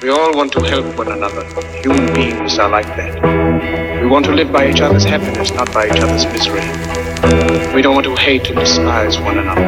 [0.00, 1.44] We all want to help one another.
[1.82, 4.00] Human beings are like that.
[4.00, 6.62] We want to live by each other's happiness, not by each other's misery.
[7.74, 9.64] We don't want to hate and despise one another.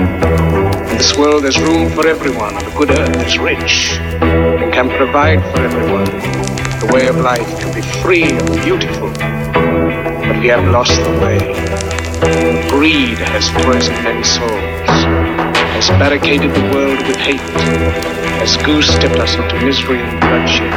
[0.88, 2.54] In this world, there's room for everyone.
[2.54, 6.04] The good earth is rich and can provide for everyone.
[6.78, 9.10] The way of life can be free and beautiful.
[9.10, 11.40] But we have lost the way.
[12.70, 14.50] Greed has poisoned men's souls,
[15.74, 20.72] has barricaded the world with hate, has goose-stepped us into misery and bloodshed.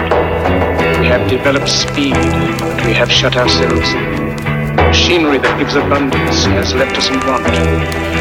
[0.99, 2.13] We have developed speed,
[2.59, 4.35] but we have shut ourselves in.
[4.75, 7.47] Machinery that gives abundance has left us in want.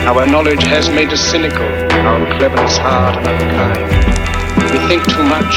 [0.06, 1.66] Our knowledge has made us cynical,
[2.06, 3.90] our cleverness hard and unkind.
[4.70, 5.54] We think too much,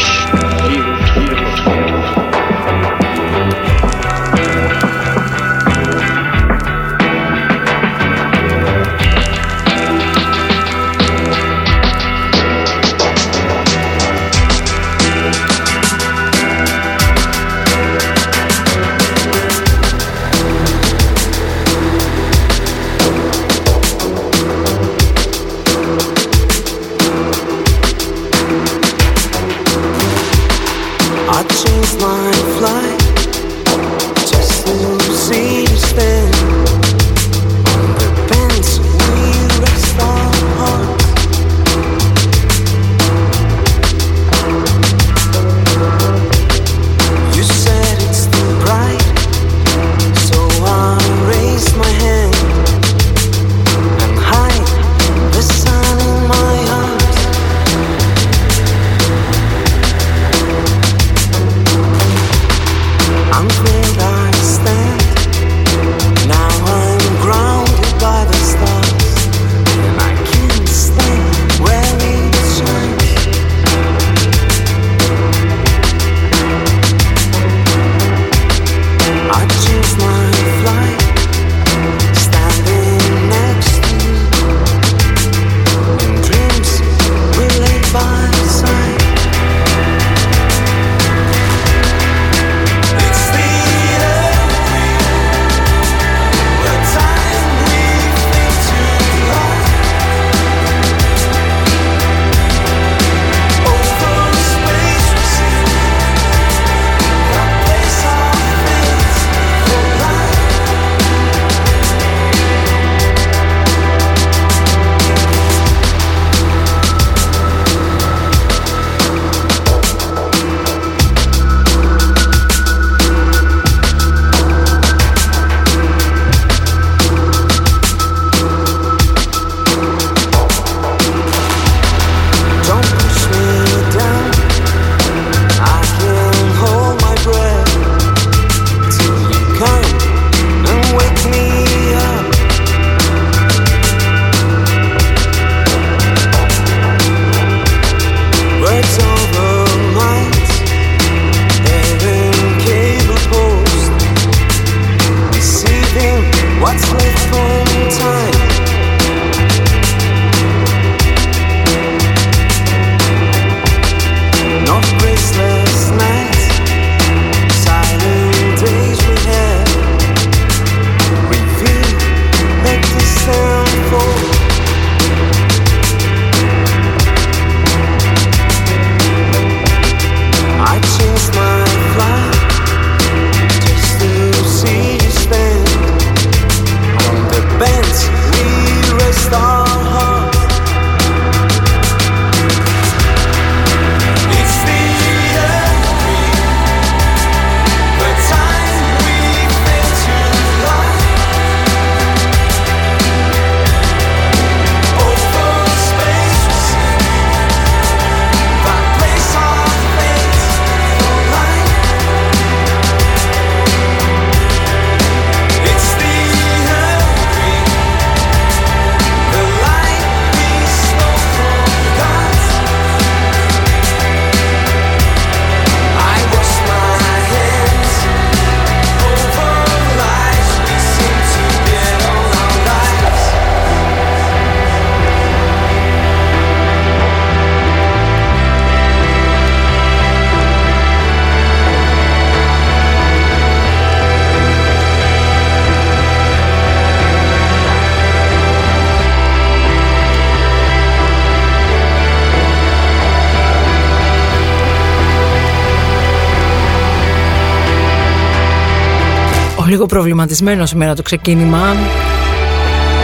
[259.85, 261.75] λίγο προβληματισμένο σήμερα το ξεκίνημα.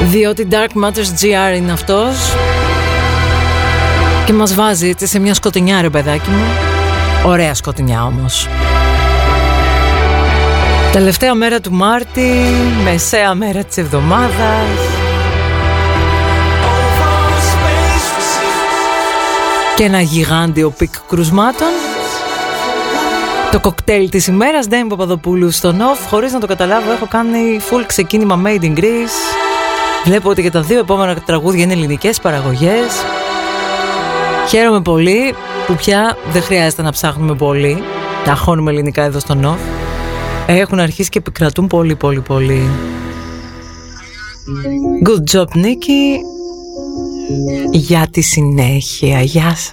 [0.03, 2.15] Διότι Dark Matters GR είναι αυτός.
[4.25, 6.43] Και μας βάζει έτσι σε μια σκοτεινιά ρε παιδάκι μου.
[7.25, 8.47] Ωραία σκοτεινιά όμως.
[10.91, 12.31] Τελευταία μέρα του Μάρτη,
[12.83, 14.67] μεσαία μέρα της εβδομάδας.
[19.75, 21.80] Και ένα γιγάντιο peak κρουσμάτων
[23.51, 27.83] το κοκτέιλ της ημέρας, Ντέμι Παπαδοπούλου στο Νοφ Χωρίς να το καταλάβω έχω κάνει full
[27.85, 29.35] ξεκίνημα Made in Greece.
[30.05, 33.03] Βλέπω ότι και τα δύο επόμενα τραγούδια είναι ελληνικές παραγωγές.
[34.49, 35.33] Χαίρομαι πολύ
[35.67, 37.83] που πια δεν χρειάζεται να ψάχνουμε πολύ.
[38.25, 39.59] Τα χώνουμε ελληνικά εδώ στο Νοφ
[40.47, 42.69] Έχουν αρχίσει και επικρατούν πολύ πολύ πολύ.
[45.07, 46.19] Good job Νίκη.
[47.71, 49.71] Για τη συνέχεια Γεια σας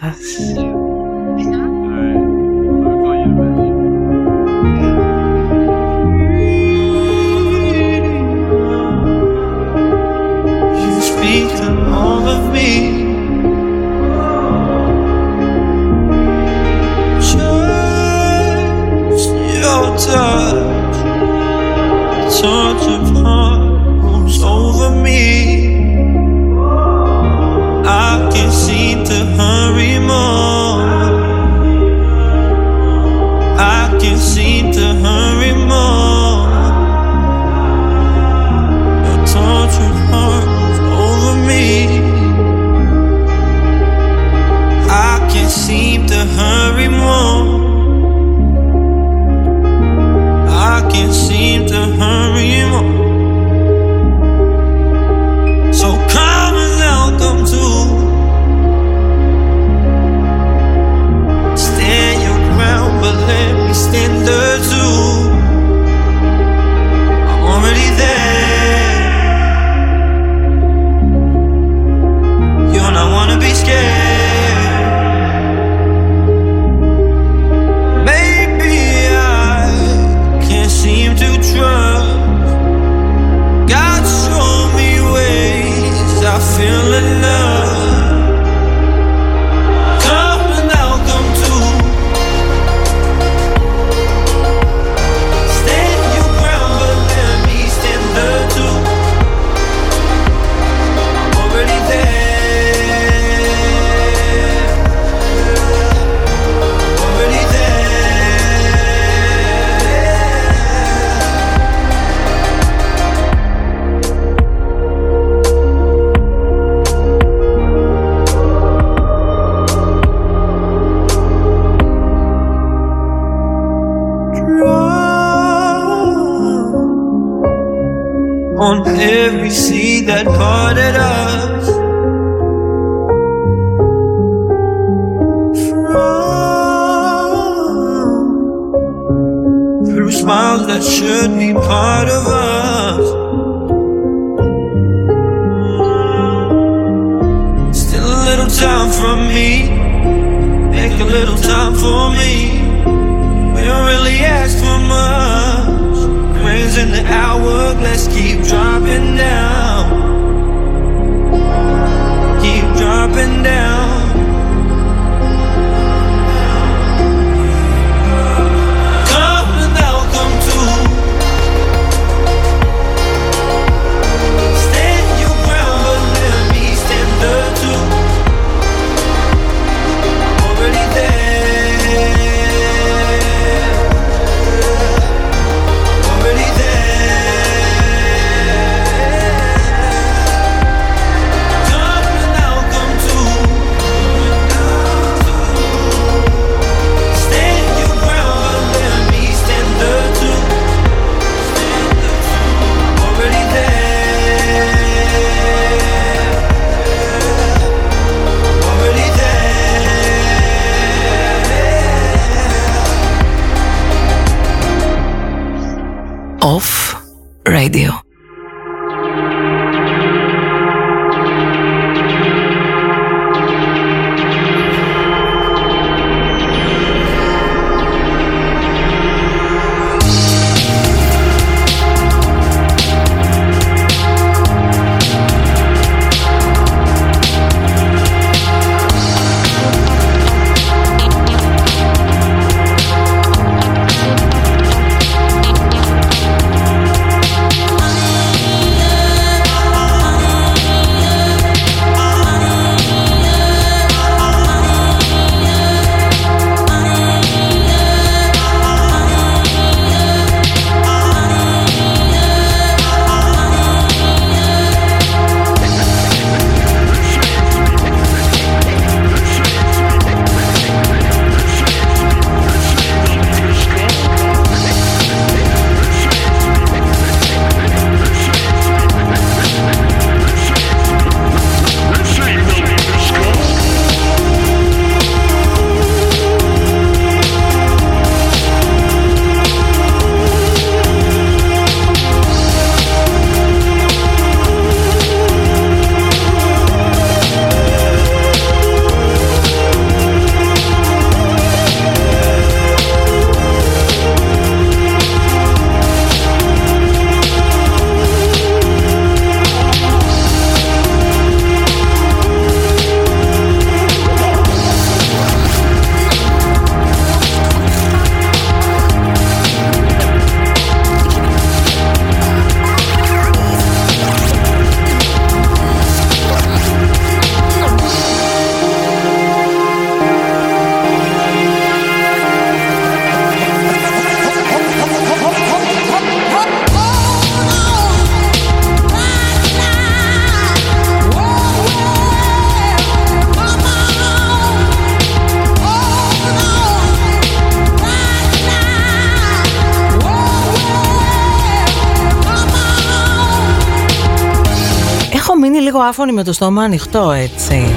[355.88, 357.72] λίγο άφωνοι με το στόμα ανοιχτό έτσι.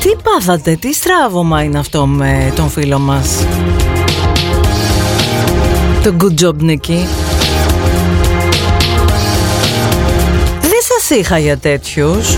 [0.00, 3.46] Τι πάθατε, τι στράβωμα είναι αυτό με τον φίλο μας.
[6.02, 7.06] Το good job Νίκη.
[10.60, 12.36] Δεν σας είχα για τέτοιους.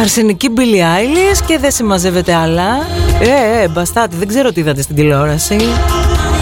[0.00, 2.86] Αρσενική Billie Eilish και δεν συμμαζεύεται άλλα.
[3.20, 5.56] Ε, ε, μπαστάτη, δεν ξέρω τι είδατε στην τηλεόραση.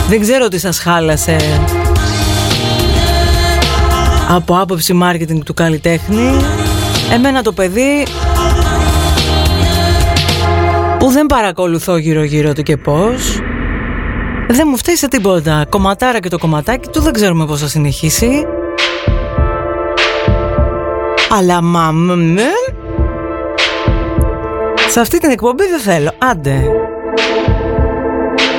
[0.08, 1.36] Δεν ξέρω τι σας χάλασε
[4.34, 6.30] από άποψη marketing του καλλιτέχνη.
[7.12, 8.06] Εμένα το παιδί
[10.98, 13.40] που δεν παρακολουθώ γύρω γύρω του και πώς
[14.48, 15.66] δεν μου φταίει σε τίποτα.
[15.68, 18.46] Κομματάρα και το κομματάκι του δεν ξέρουμε πώς θα συνεχίσει.
[21.38, 21.92] Αλλά μα
[24.88, 26.10] σε αυτή την εκπομπή δεν θέλω.
[26.18, 26.64] Άντε.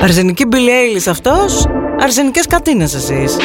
[0.02, 1.66] Αρσενική Billie αυτός,
[2.00, 3.36] αρσενικές κατίνες εσείς.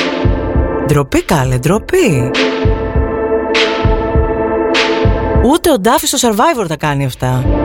[0.85, 2.31] Ντροπή καλέ, ντροπή.
[5.51, 7.58] Ούτε ο Ντάφι στο Survivor τα κάνει αυτά.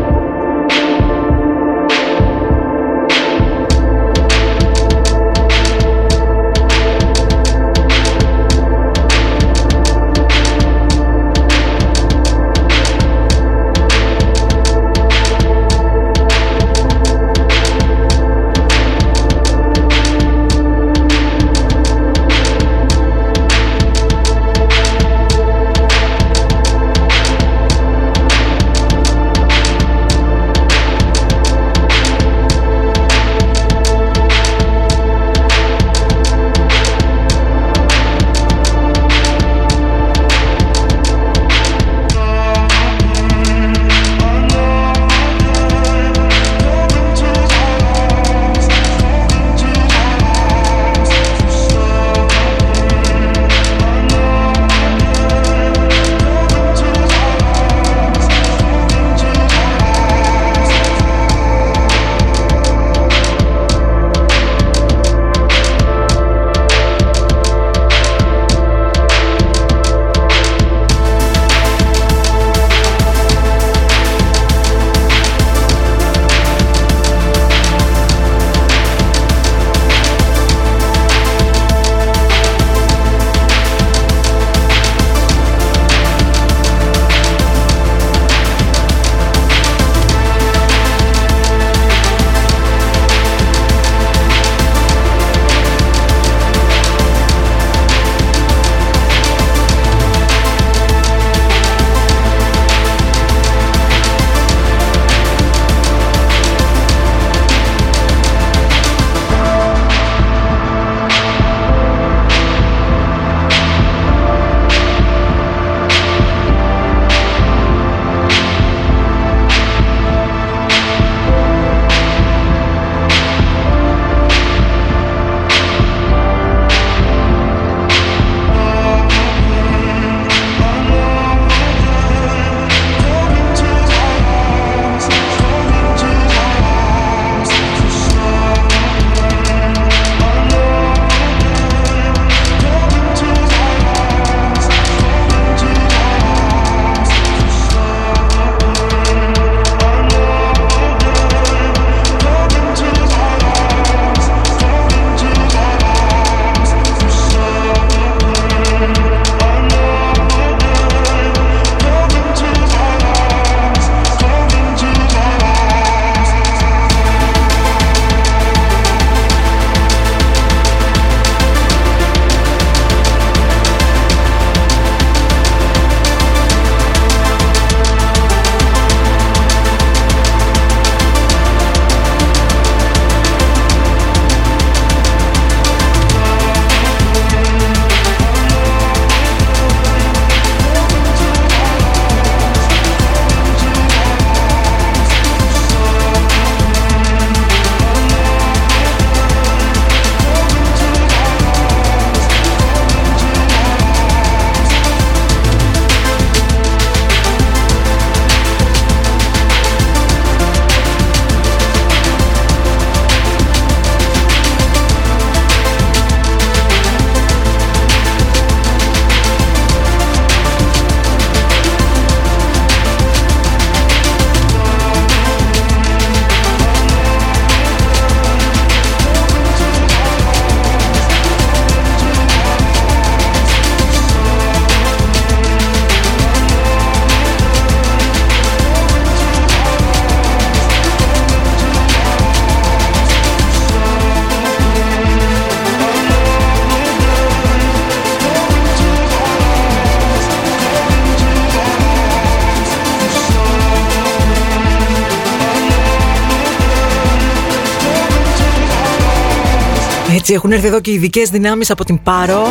[260.26, 262.46] Έτσι έχουν έρθει εδώ και οι ειδικές δυνάμεις από την Πάρο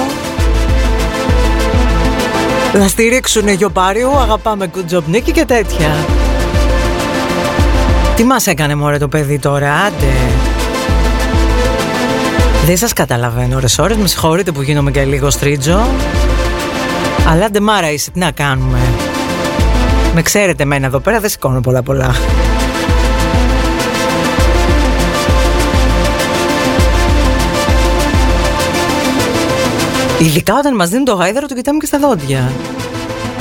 [2.74, 6.06] να στηρίξουν Γιοπάριου, αγαπάμε good job Νίκη και τέτοια.
[8.16, 10.14] Τι μας έκανε μωρέ το παιδί τώρα, άντε.
[12.66, 15.88] Δεν σας καταλαβαίνω ώρες ώρες, με συγχωρείτε που γίνομαι και λίγο στρίτζο.
[17.28, 18.80] Αλλά άντε μάρα είσαι, τι να κάνουμε.
[20.14, 22.16] Με ξέρετε εμένα εδώ πέρα, δεν σηκώνω πολλά πολλά.
[30.22, 32.52] Ειδικά όταν μας δίνουν το γάιδαρο το κοιτάμε και στα δόντια.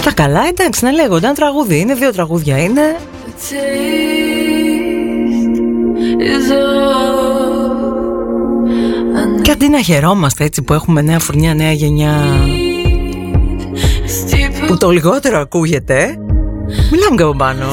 [0.04, 1.26] Τα καλά, εντάξει, να λέγονται.
[1.26, 2.96] Ένα τραγούδι είναι, δύο τραγούδια είναι.
[9.42, 12.12] Και αντί να χαιρόμαστε έτσι που έχουμε νέα φουρνιά, νέα γενιά
[14.66, 16.16] που το λιγότερο ακούγεται,
[16.90, 17.66] μιλάμε και από πάνω.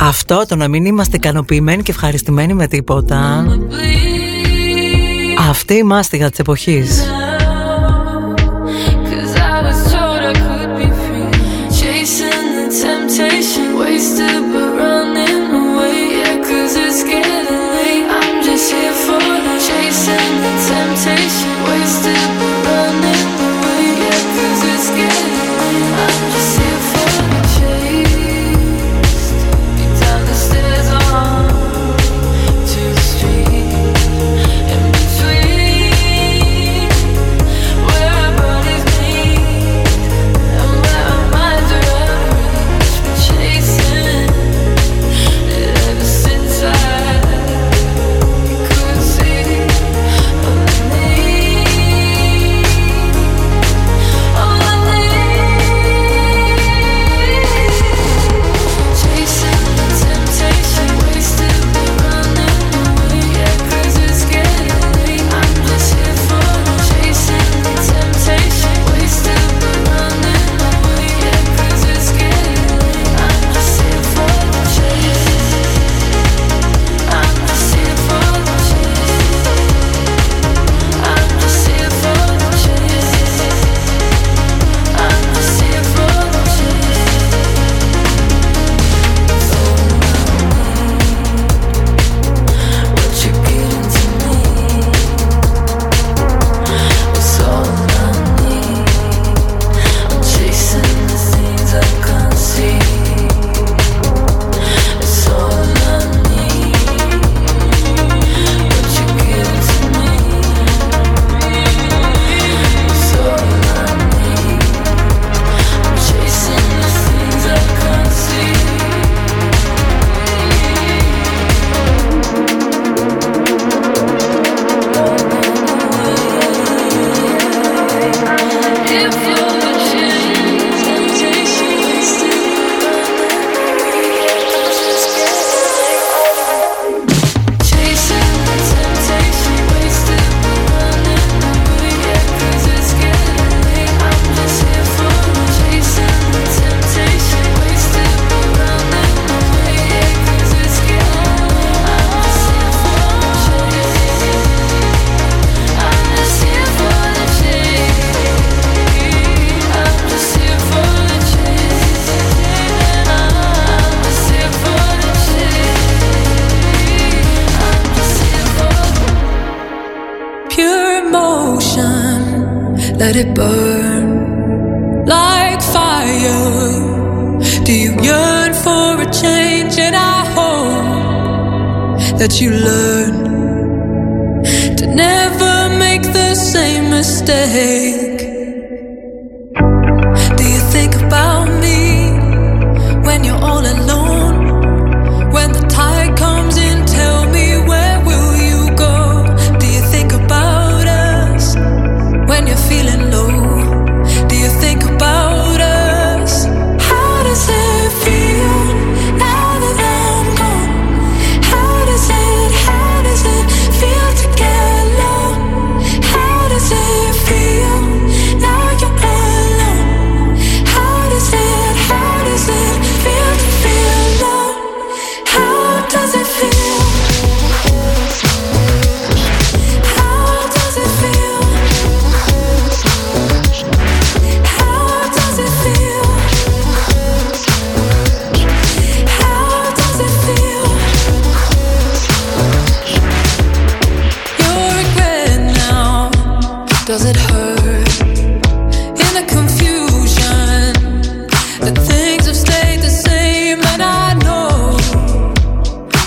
[0.00, 3.46] Αυτό το να μην είμαστε ικανοποιημένοι και ευχαριστημένοι με τίποτα.
[5.48, 7.04] Αυτή η μάστιγα της εποχής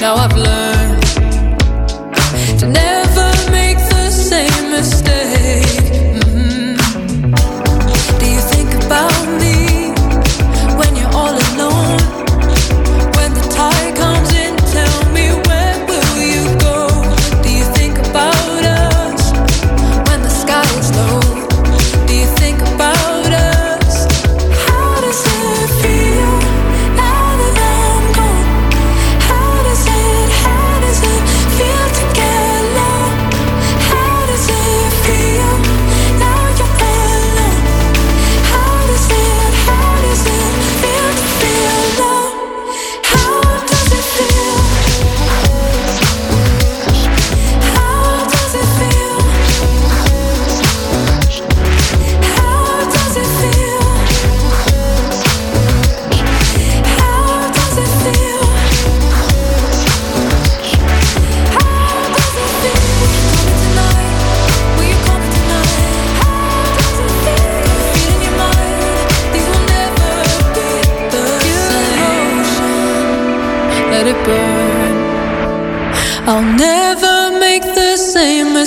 [0.10, 0.48] Now I've lost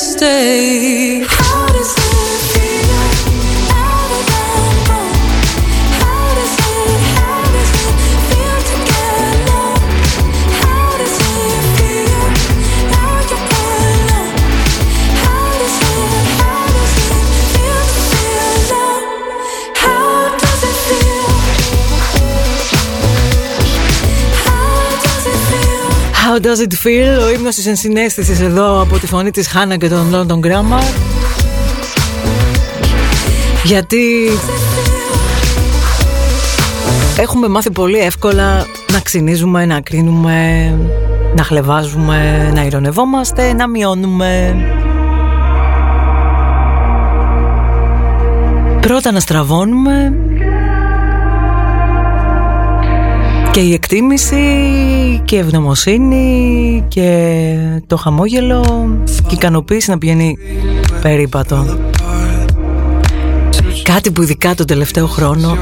[0.02, 1.41] stay.
[26.42, 30.14] Does It Feel, ο ύμνος της ενσυναίσθησης εδώ από τη φωνή της Χάνα και τον
[30.14, 30.82] London Grammar.
[33.64, 34.28] Γιατί
[37.18, 40.70] έχουμε μάθει πολύ εύκολα να ξυνίζουμε, να κρίνουμε,
[41.36, 44.54] να χλεβάζουμε, να ηρωνευόμαστε, να μειώνουμε.
[48.80, 50.12] Πρώτα να στραβώνουμε
[53.52, 54.36] Και η εκτίμηση
[55.24, 60.36] και η ευγνωμοσύνη και το χαμόγελο και η ικανοποίηση να πηγαίνει
[61.02, 61.78] περίπατο.
[63.82, 65.56] Κάτι που ειδικά τον τελευταίο χρόνο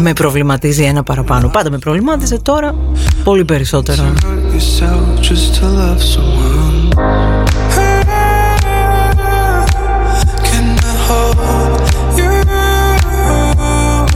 [0.00, 1.48] με προβληματίζει ένα παραπάνω.
[1.48, 2.74] Πάντα με προβλημάτιζε τώρα
[3.24, 4.02] πολύ περισσότερο.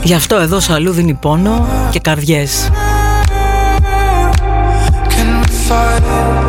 [0.03, 2.69] Γι' αυτό εδώ αλλού δίνει πόνο και καρδιές.
[5.69, 6.48] off.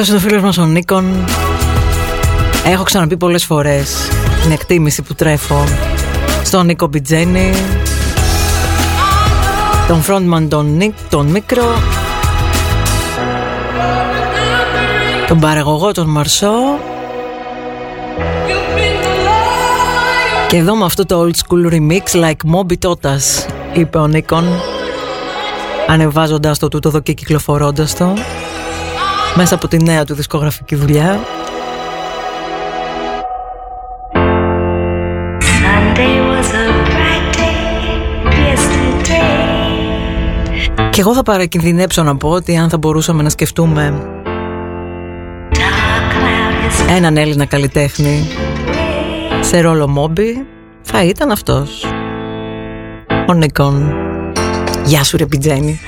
[0.00, 1.04] Αυτός είναι ο φίλος μας ο Νίκον.
[2.64, 4.08] Έχω ξαναπεί πολλές φορές
[4.42, 5.64] την εκτίμηση που τρέφω
[6.44, 7.52] στον Νίκο Μπιτζένη
[9.88, 11.64] τον frontman τον Νίκ, τον Μίκρο
[15.28, 16.52] τον παραγωγό τον Μαρσό.
[20.48, 24.44] Και εδώ με αυτό το old school remix like Moby Totas είπε ο Νίκον
[25.88, 28.14] ανεβάζοντας το τούτο εδώ και κυκλοφορώντας το
[29.34, 31.20] μέσα από τη νέα του δισκογραφική δουλειά.
[40.90, 44.02] Και εγώ θα παρακινδυνέψω να πω ότι αν θα μπορούσαμε να σκεφτούμε
[46.88, 48.26] έναν Έλληνα καλλιτέχνη
[49.40, 50.46] σε ρόλο μόμπι
[50.82, 51.84] θα ήταν αυτός.
[53.28, 53.94] Ο Νικόν
[54.84, 55.80] Γεια σου ρε Πιτζένη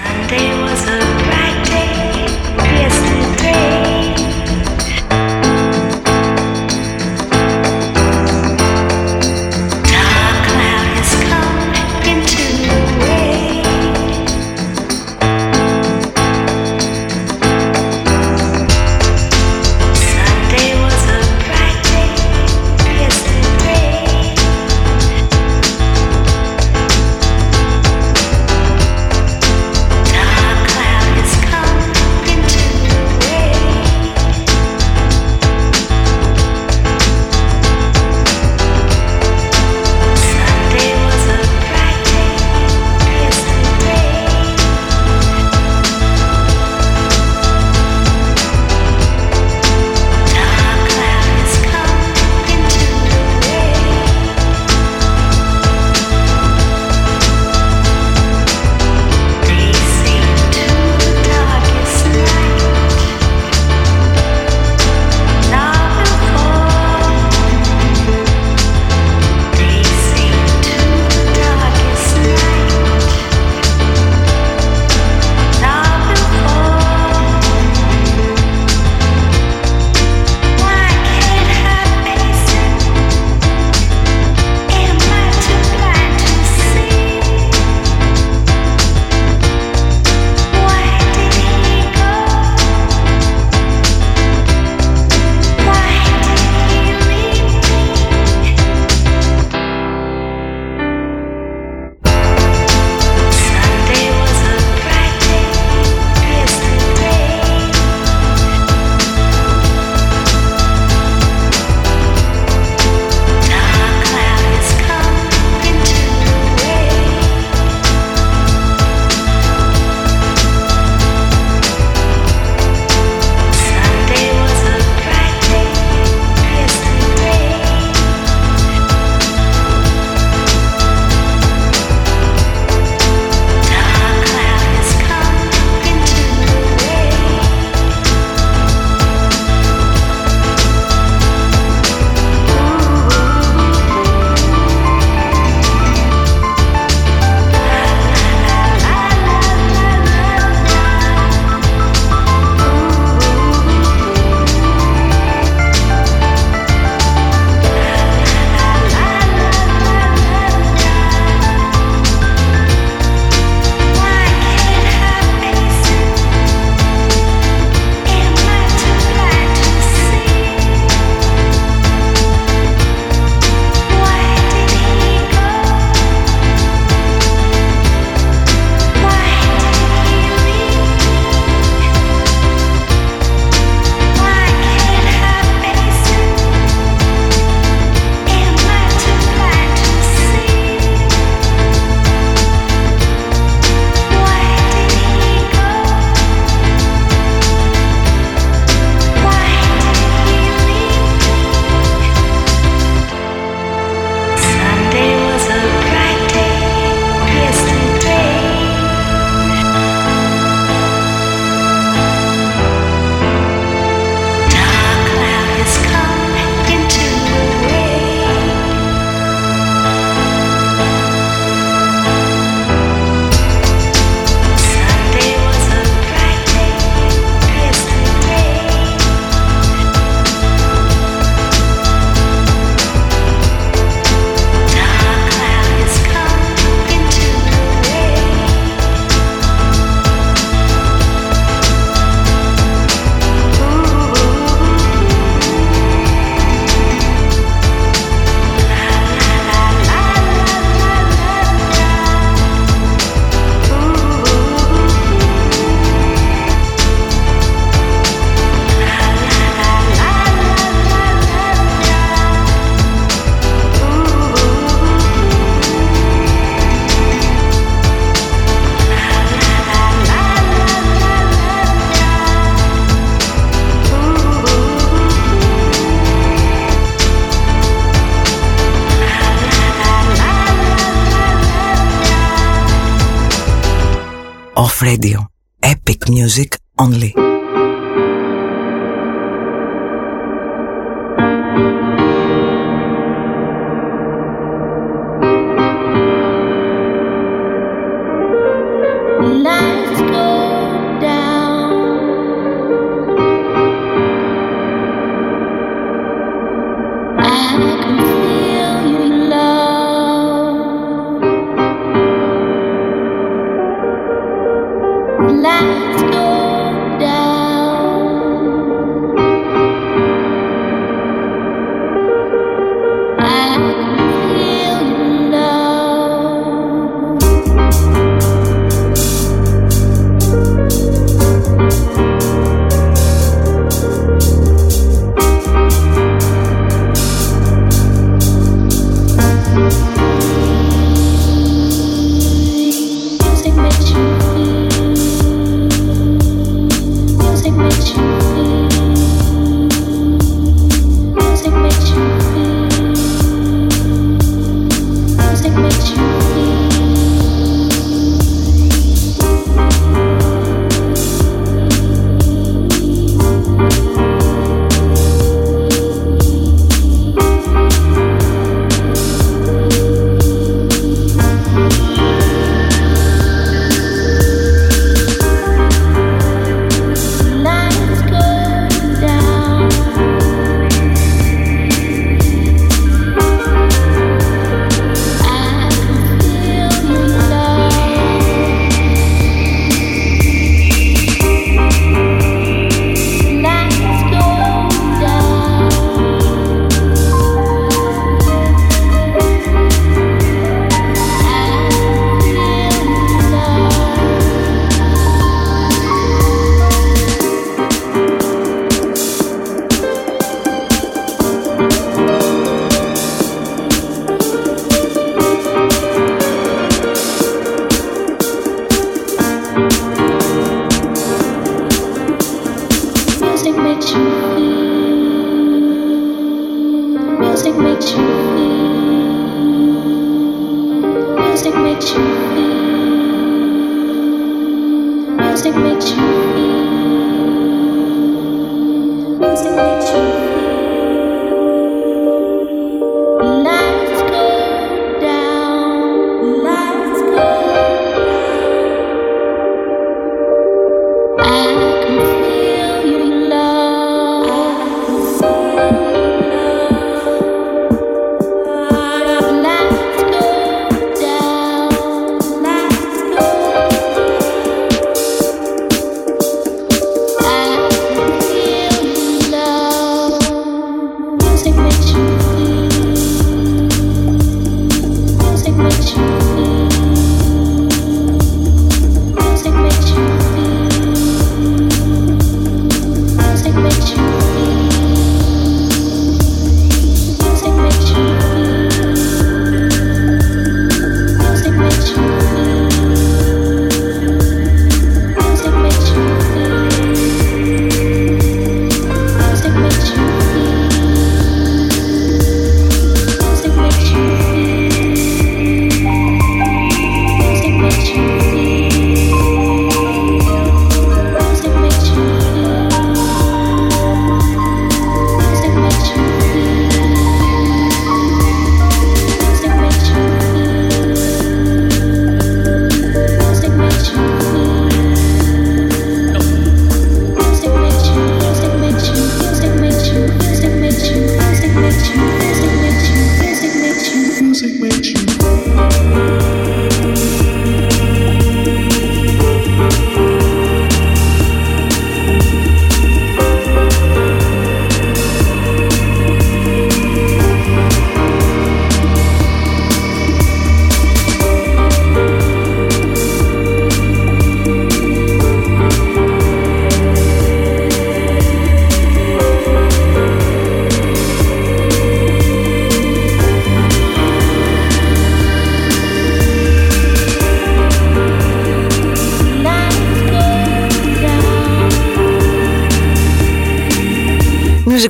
[286.22, 286.61] music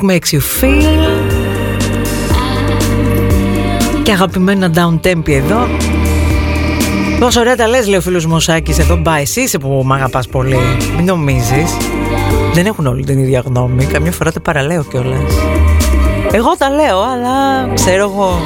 [0.00, 1.32] Makes You Feel.
[4.02, 5.66] Και αγαπημένα down tempi εδώ.
[7.20, 10.28] Πόσο ωραία τα λες λέει ο φίλος Μωσάκης εδώ μπα εσύ είσαι που μ' αγαπάς
[10.28, 10.58] πολύ.
[10.96, 11.76] Μην νομίζεις.
[12.52, 13.84] Δεν έχουν όλοι την ίδια γνώμη.
[13.84, 15.34] Καμιά φορά τα παραλέω κιόλας.
[16.32, 18.40] Εγώ τα λέω αλλά ξέρω εγώ.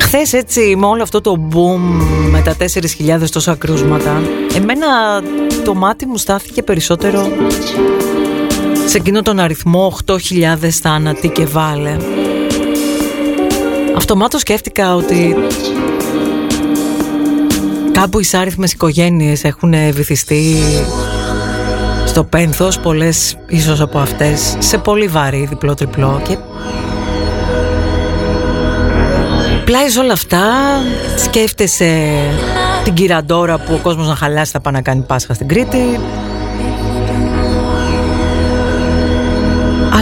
[0.00, 2.56] Χθες έτσι με όλο αυτό το boom Με τα
[3.20, 4.22] 4.000 τόσα κρούσματα
[4.56, 4.86] Εμένα
[5.64, 7.28] το μάτι μου στάθηκε περισσότερο
[8.86, 11.96] Σε εκείνο τον αριθμό 8.000 θάνατοι και βάλε.
[13.96, 15.36] Αυτομάτως σκέφτηκα ότι
[17.92, 20.56] κάπου οι άριθμες οικογένειες έχουν βυθιστεί
[22.06, 26.36] στο πένθος πολλές ίσως από αυτές σε πολύ βαρύ διπλό τριπλό και
[29.64, 30.40] πλάι όλα αυτά
[31.16, 32.20] σκέφτεσαι
[32.84, 36.00] την κυραντόρα που ο κόσμος να χαλάσει θα πάει να κάνει Πάσχα στην Κρήτη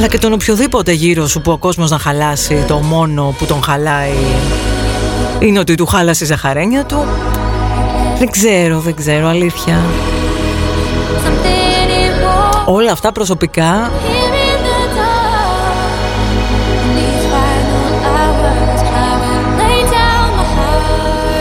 [0.01, 3.63] αλλά και τον οποιοδήποτε γύρω σου που ο κόσμος να χαλάσει το μόνο που τον
[3.63, 4.13] χαλάει
[5.39, 7.07] είναι ότι του χάλασε η ζαχαρένια του.
[8.19, 9.81] Δεν ξέρω, δεν ξέρω, αλήθεια.
[12.65, 13.91] Όλα αυτά προσωπικά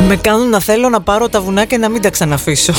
[0.08, 2.74] Με κάνουν να θέλω να πάρω τα βουνά και να μην τα ξαναφήσω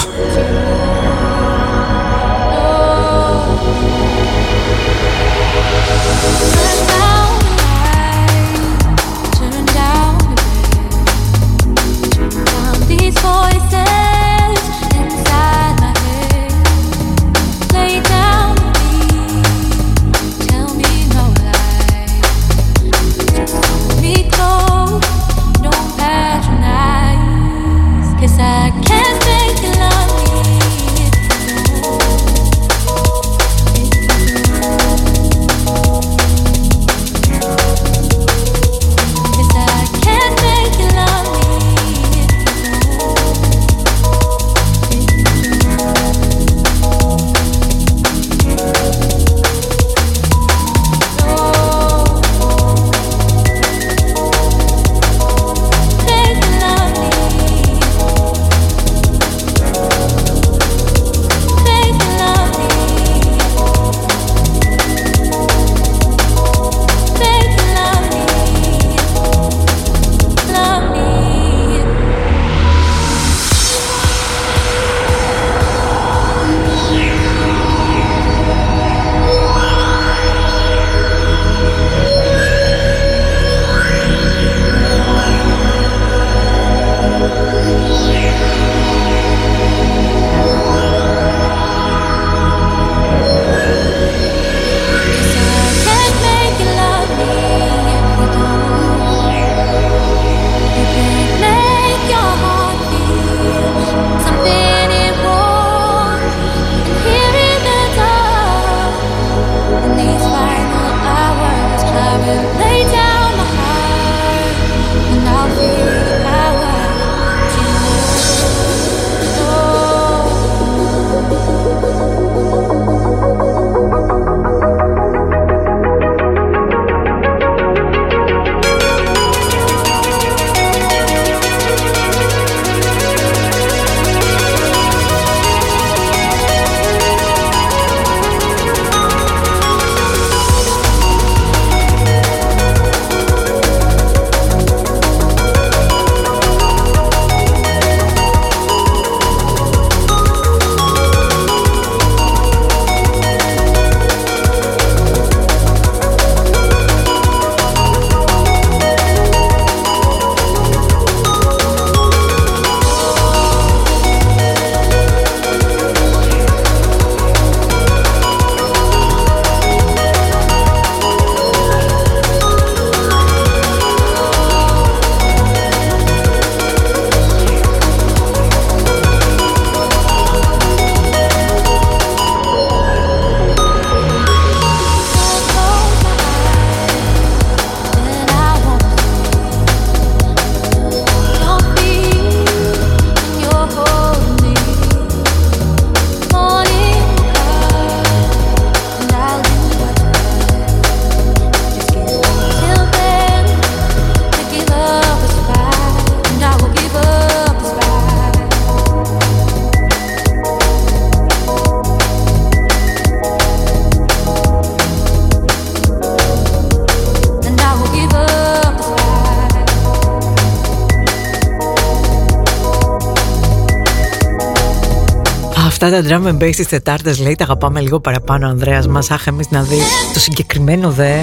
[225.83, 229.11] Αυτά τα drum and bass στις Τετάρτες λέει τα αγαπάμε λίγο παραπάνω ο Ανδρέας μας.
[229.11, 231.18] Αχ εμείς να δεις το συγκεκριμένο δε.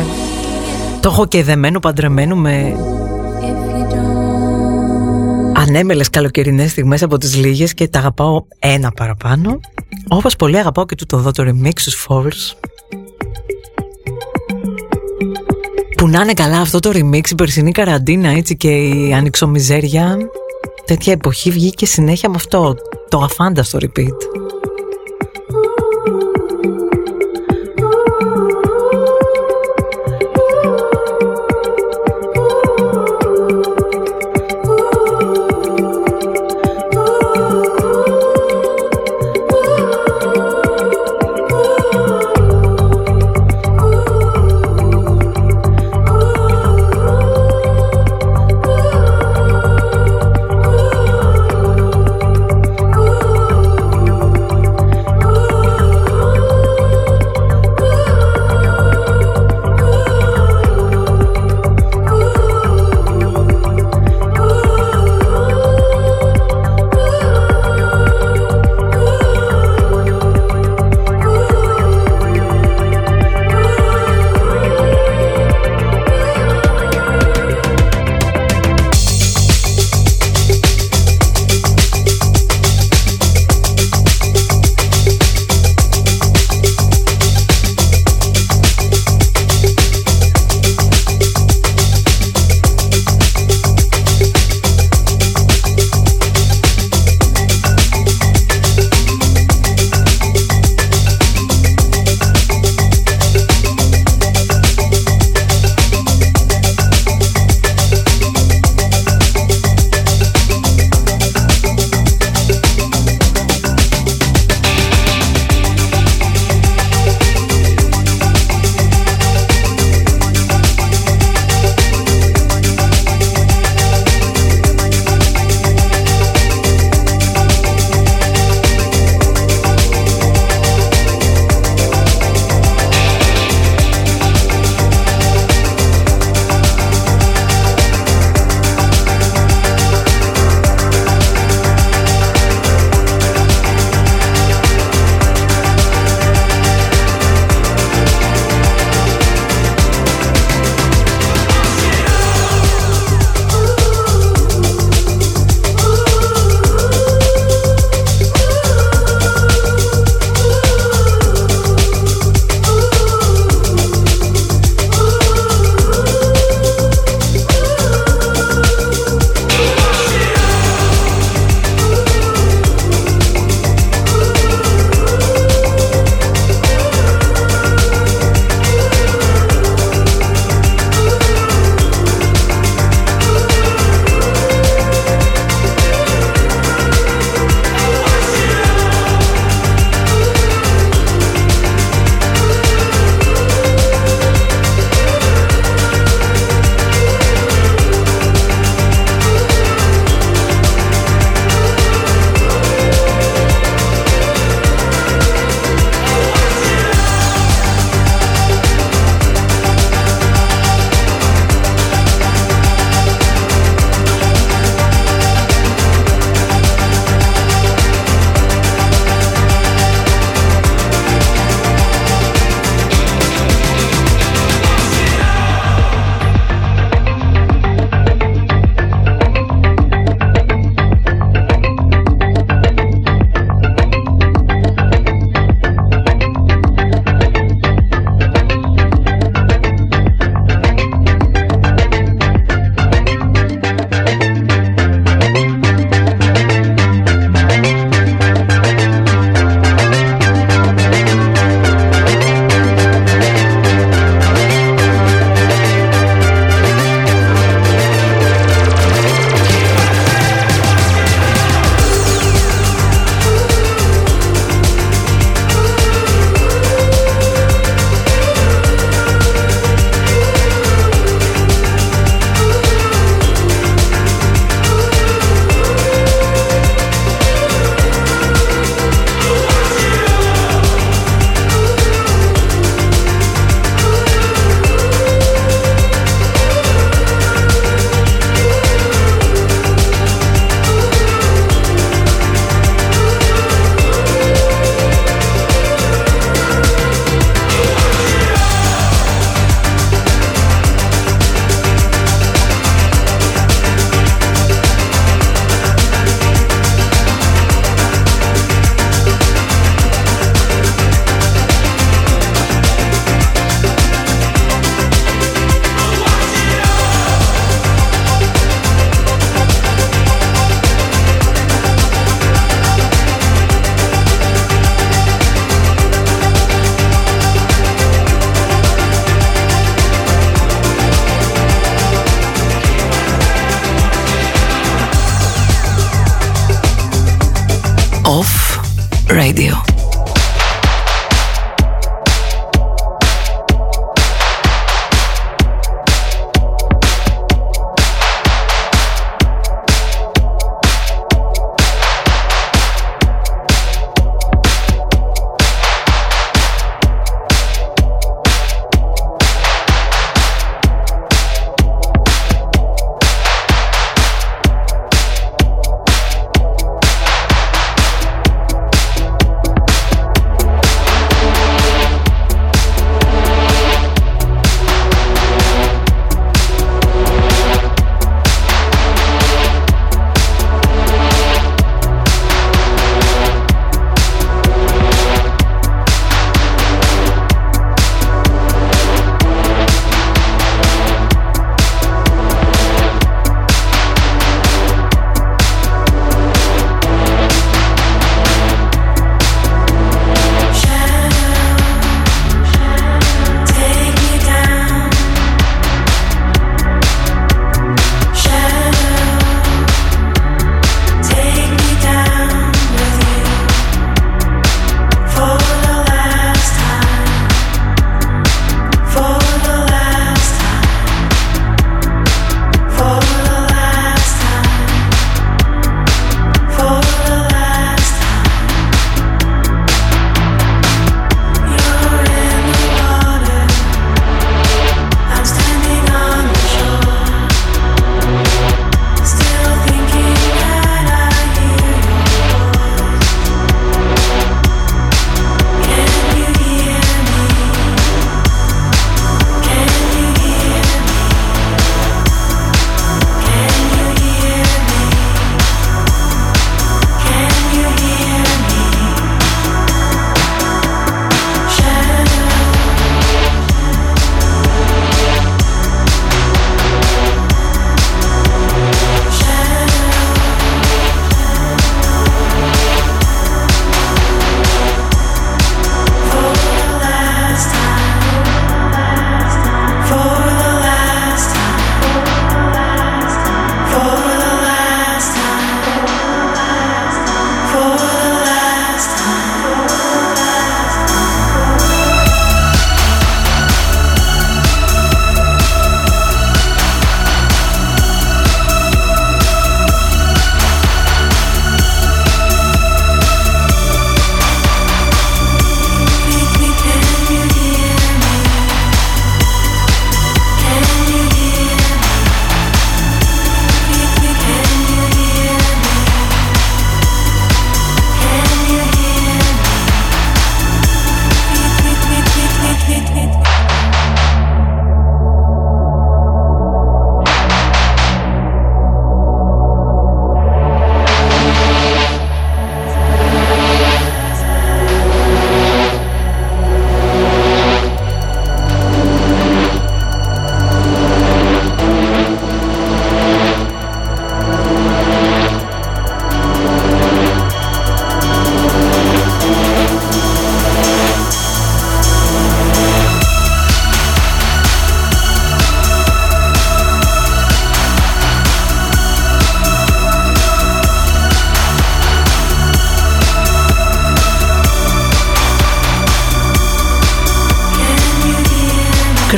[1.01, 2.75] Το έχω και δεμένο παντρεμένο με
[5.55, 9.59] Ανέμελες καλοκαιρινές στιγμές από τις λίγες Και τα αγαπάω ένα παραπάνω.
[10.07, 12.67] Όπως πολύ αγαπάω και το εδώ το remix τους Falls
[15.97, 20.17] Που να είναι καλά αυτό το remix, η περσινή καραντίνα έτσι και η ανοιξομιζέρια
[20.85, 22.75] τέτοια εποχή βγήκε συνέχεια με αυτό
[23.09, 24.36] το αφάνταστο repeat.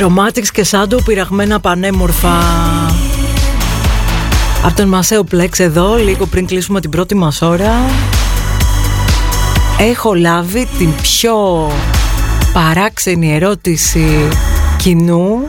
[0.00, 2.38] Chromatics και Σάντο πειραγμένα πανέμορφα.
[4.64, 7.72] Από τον Μασέο Πλέξ εδώ λίγο πριν κλείσουμε την πρώτη μας ώρα.
[9.78, 11.70] Έχω λάβει την πιο
[12.52, 14.28] παράξενη ερώτηση
[14.76, 15.46] κοινού.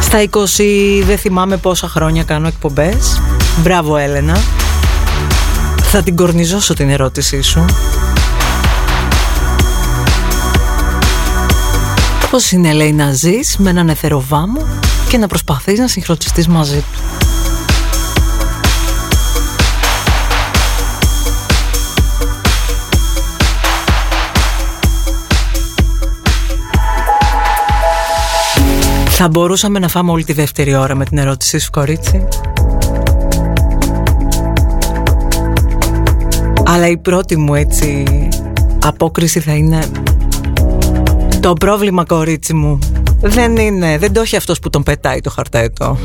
[0.00, 3.20] Στα 20 δεν θυμάμαι πόσα χρόνια κάνω εκπομπές.
[3.62, 4.36] Μπράβο Έλενα.
[5.82, 7.64] Θα την κορνιζώσω την ερώτησή σου
[12.34, 14.66] Πώς είναι λέει να ζεις με έναν εθεροβάμο
[15.08, 17.00] και να προσπαθείς να συγχρονιστείς μαζί του;
[29.08, 32.28] Θα μπορούσαμε να φάμε όλη τη δεύτερη ώρα με την ερώτησή σου κορίτσι.
[36.64, 38.04] Αλλά η πρώτη μου έτσι
[38.84, 39.78] απόκριση θα είναι
[41.44, 42.78] το πρόβλημα κορίτσι μου
[43.20, 45.98] δεν είναι, δεν το έχει αυτός που τον πετάει το χαρταετό.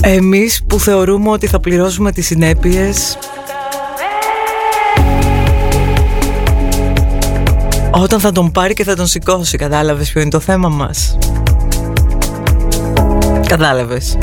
[0.00, 3.18] Εμείς που θεωρούμε ότι θα πληρώσουμε τις συνέπειες
[7.90, 11.18] Όταν θα τον πάρει και θα τον σηκώσει Κατάλαβες ποιο είναι το θέμα μας;
[13.46, 14.18] Κατάλαβες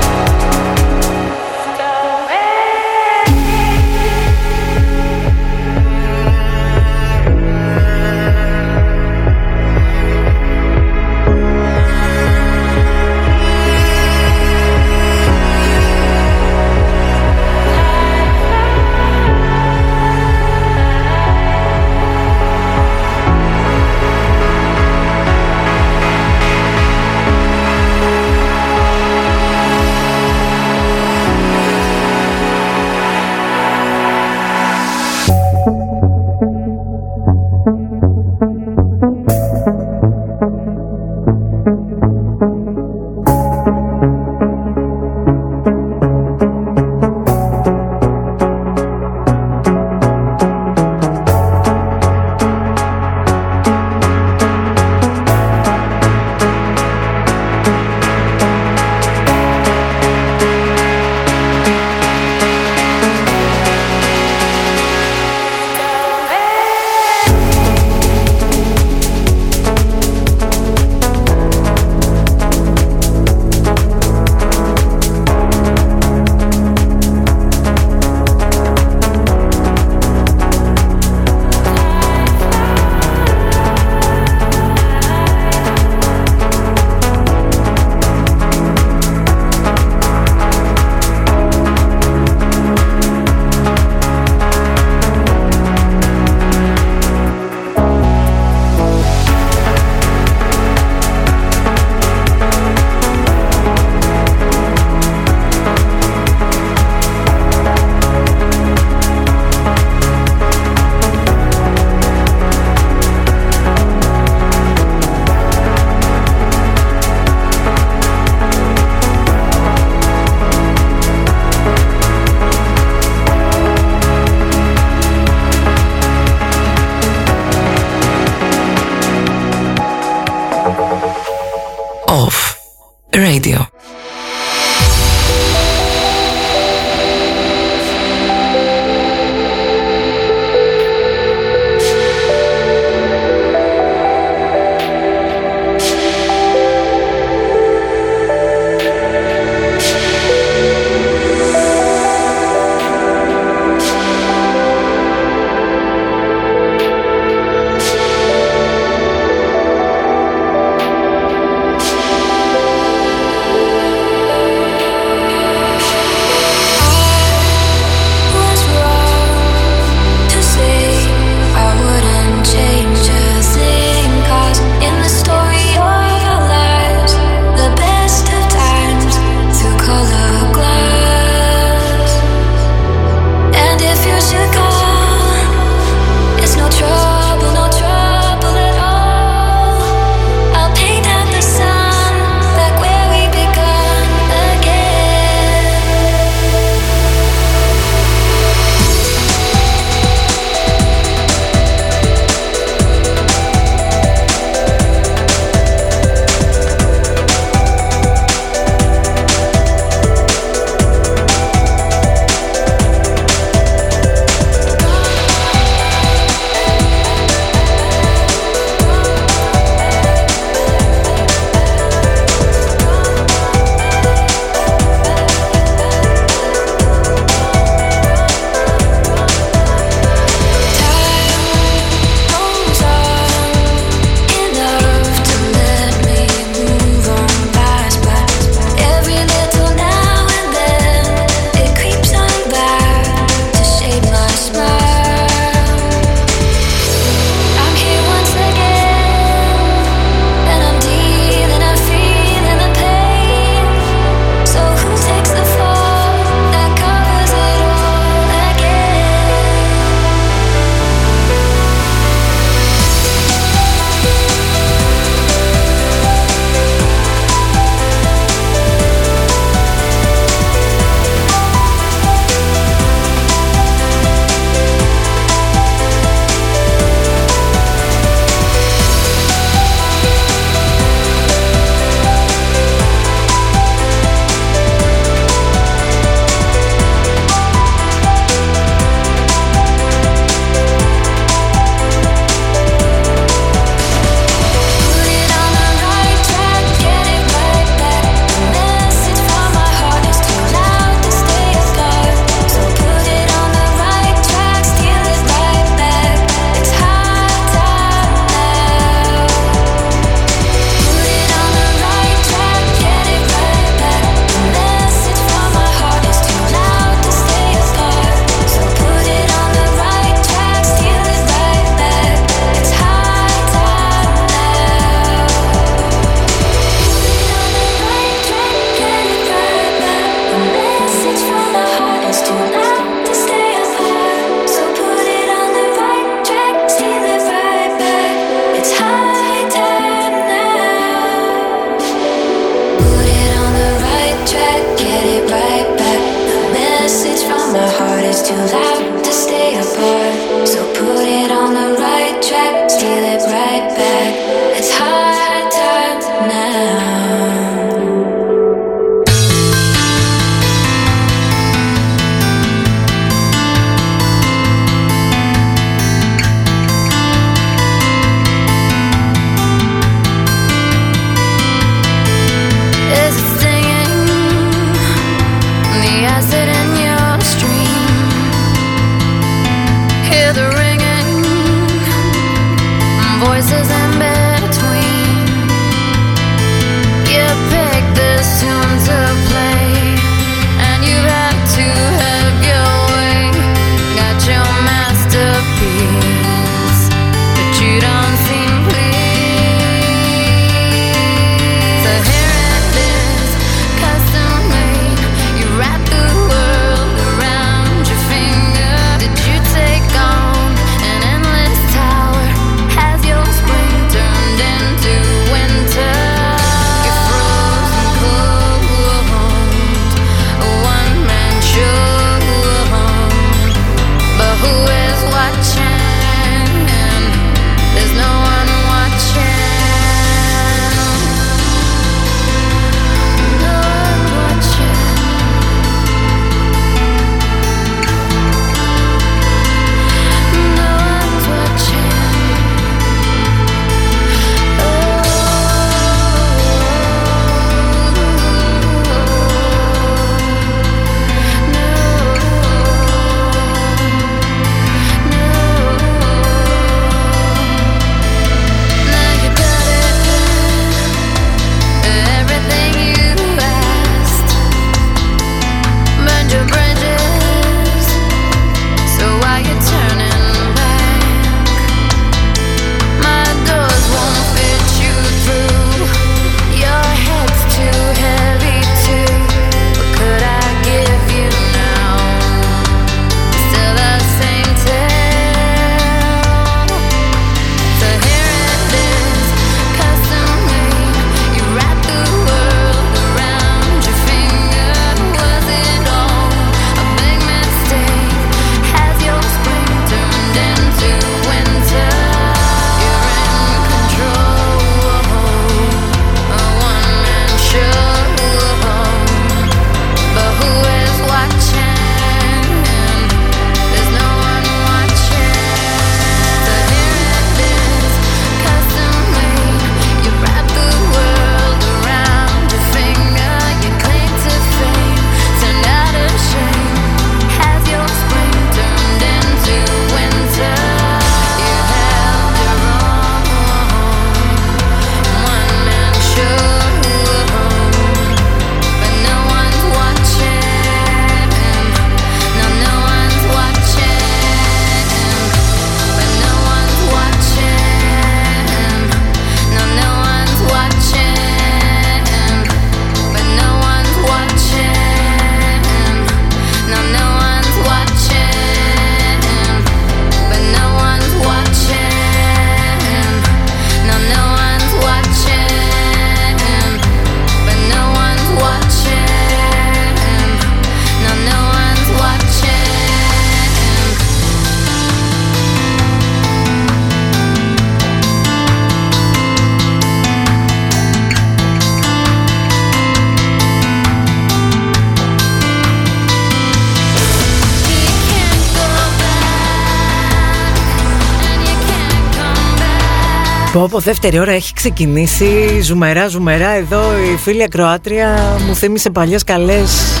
[593.64, 595.60] Πω πω δεύτερη ώρα έχει ξεκινήσει.
[595.62, 596.82] Ζουμερά ζουμερά εδώ
[597.12, 600.00] η φίλη ακροάτρια Μου θύμισε παλιές καλές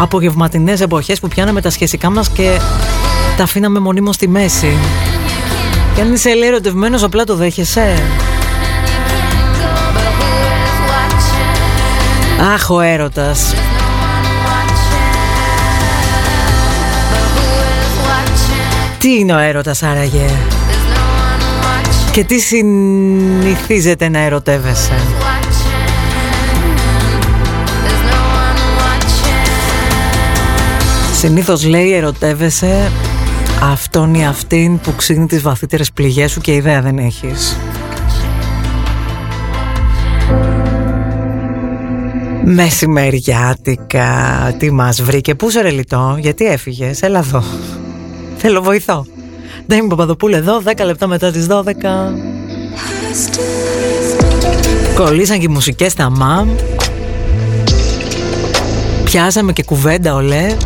[0.00, 2.58] Απογευματινές εποχές που πιάναμε τα σχεσικά μας Και
[3.36, 4.76] τα αφήναμε μονίμως στη μέση.
[5.94, 7.94] Και αν είσαι λέει ερωτευμένος απλά το δέχεσαι.
[12.54, 13.54] Αχ ο έρωτας.
[18.98, 20.30] Τι είναι ο έρωτας άραγε;
[22.14, 24.92] Και τι συνηθίζεται να ερωτεύεσαι;
[31.12, 32.90] Συνήθως λέει ερωτεύεσαι
[33.62, 37.56] αυτόν ή αυτήν που ξύνει τις βαθύτερες πληγές σου και ιδέα δεν έχεις.
[42.44, 44.08] Μεσημεριάτικα,
[44.58, 47.44] τι μας βρήκε, πού σε ρελιτώ, γιατί έφυγες, έλα εδώ.
[48.36, 49.06] Θέλω βοηθώ.
[49.66, 51.62] Ντέμι Παπαδοπούλου εδώ, 10 λεπτά μετά τις 12.
[54.94, 56.48] Κολλήσαν και οι μουσικές στα μαμ.
[59.04, 60.56] Πιάσαμε και κουβέντα ολέ.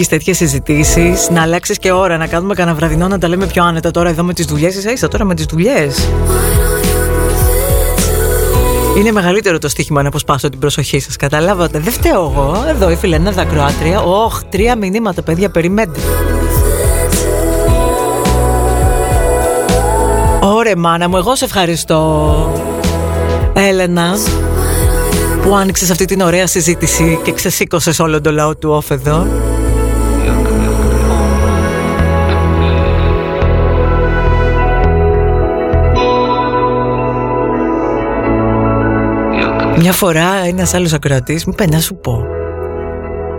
[0.00, 3.64] Ανοίγει τέτοιες συζητήσεις, να αλλάξεις και ώρα, να κάνουμε κανένα βραδινό να τα λέμε πιο
[3.64, 4.84] άνετα τώρα εδώ με τις δουλειές.
[4.84, 6.08] Ίσα τώρα με τις δουλειές.
[8.98, 11.16] Είναι μεγαλύτερο το στοίχημα να αποσπάσω την προσοχή σας.
[11.16, 11.78] Καταλάβατε.
[11.78, 12.64] Δεν φταίω εγώ.
[12.68, 14.00] Εδώ η φιλενάδα δακροάτρια.
[14.00, 16.00] Όχ, τρία μηνύματα, παιδιά, περιμένετε.
[20.40, 22.52] Ωρε μάνα μου, εγώ σε ευχαριστώ.
[23.52, 24.14] Έλενα
[25.42, 29.26] που άνοιξες αυτή την ωραία συζήτηση και ξεσήκωσες όλο το λαό του off εδώ.
[39.82, 42.24] Μια φορά ένας άλλος ακροατής μου είπε να σου πω.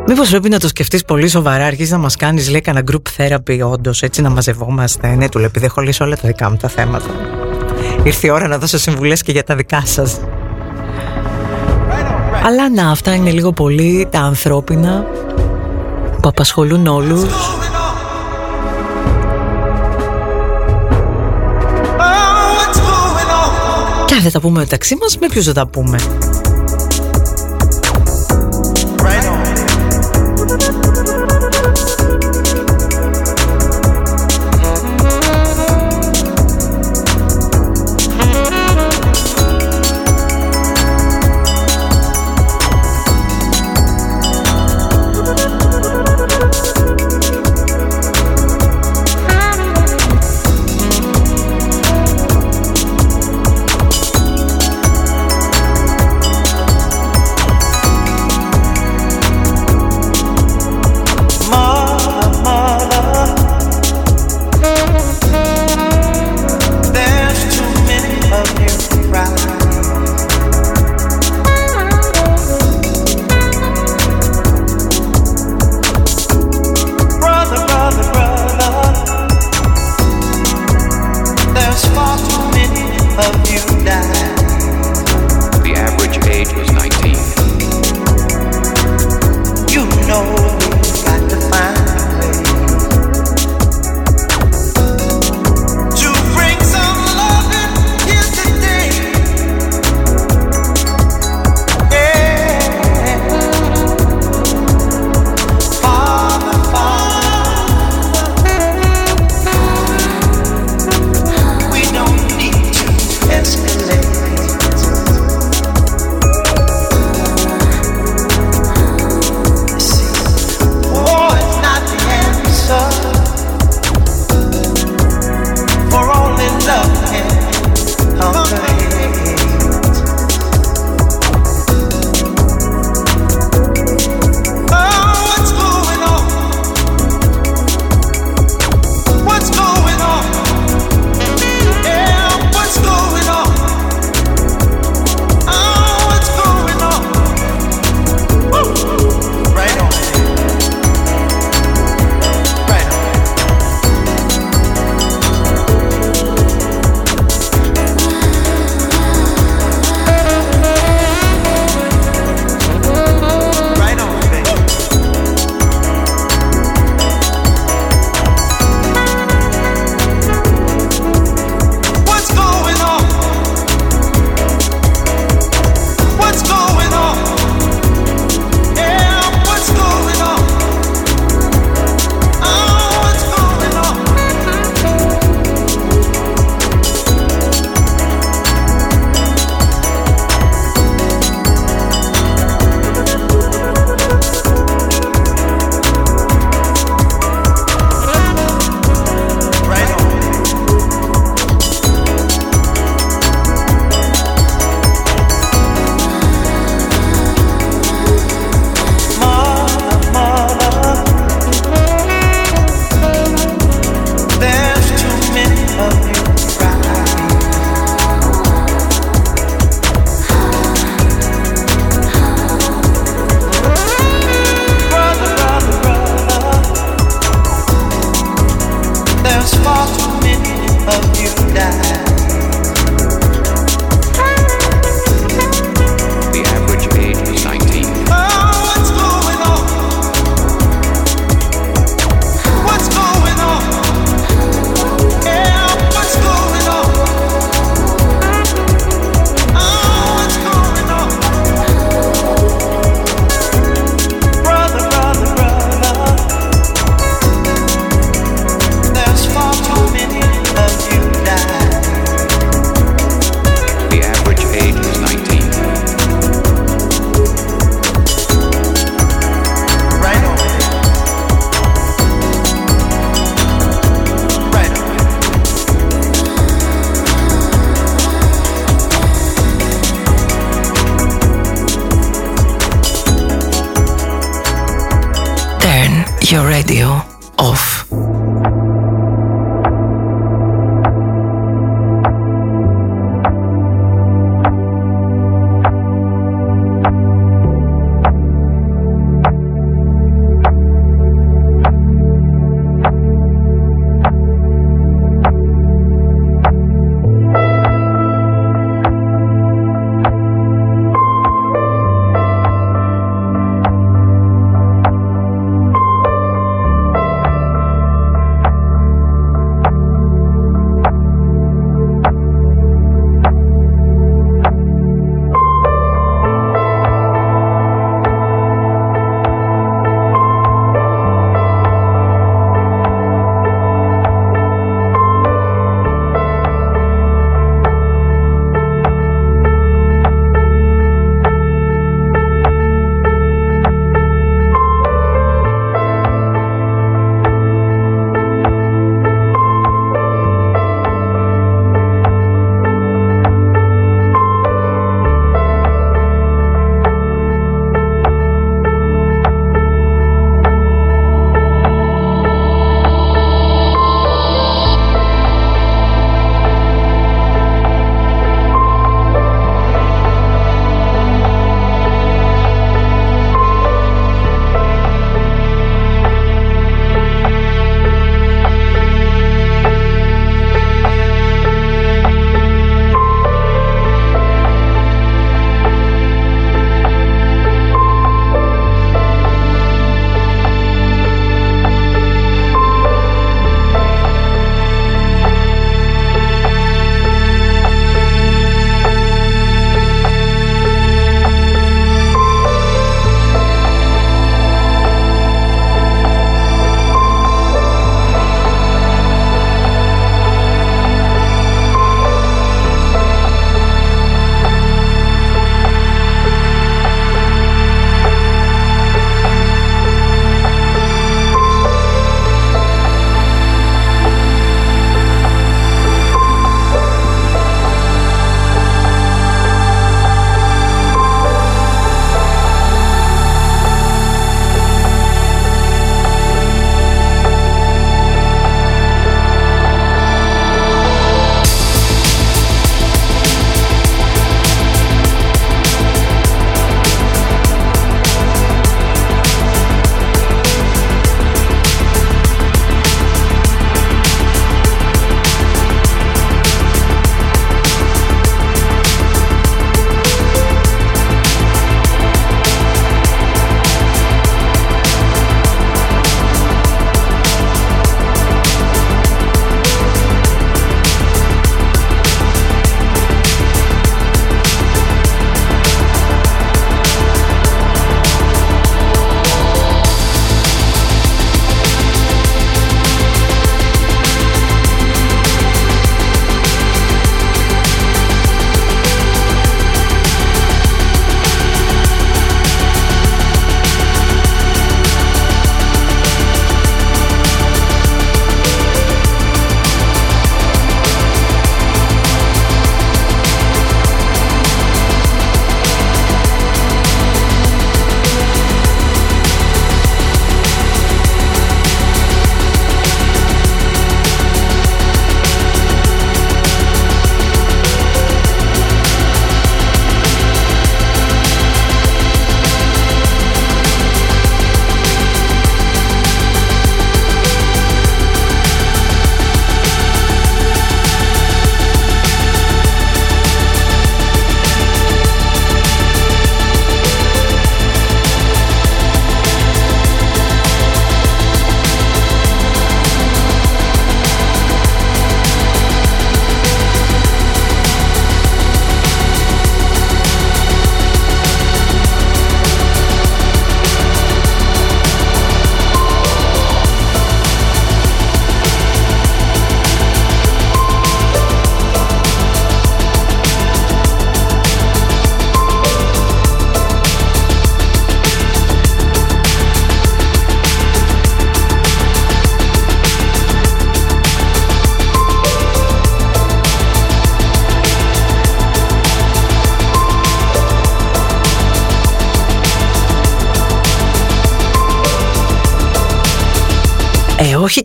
[0.08, 3.60] Μήπως πρέπει να το σκεφτείς πολύ σοβαρά, αρχίσει να μας κάνεις λέει κανένα group therapy,
[3.72, 5.16] όντως έτσι να μαζευόμαστε.
[5.16, 7.10] Ναι, του λέει, επειδή έχω λύσει όλα τα δικά μου τα θέματα.
[8.04, 10.20] Ήρθε η ώρα να δώσω συμβουλές και για τα δικά σας.
[12.46, 15.06] Αλλά να, αυτά είναι λίγο πολύ τα ανθρώπινα
[16.22, 17.24] που απασχολούν όλους.
[24.12, 25.98] Και αν δεν τα πούμε μεταξύ μας, με ποιους θα τα πούμε.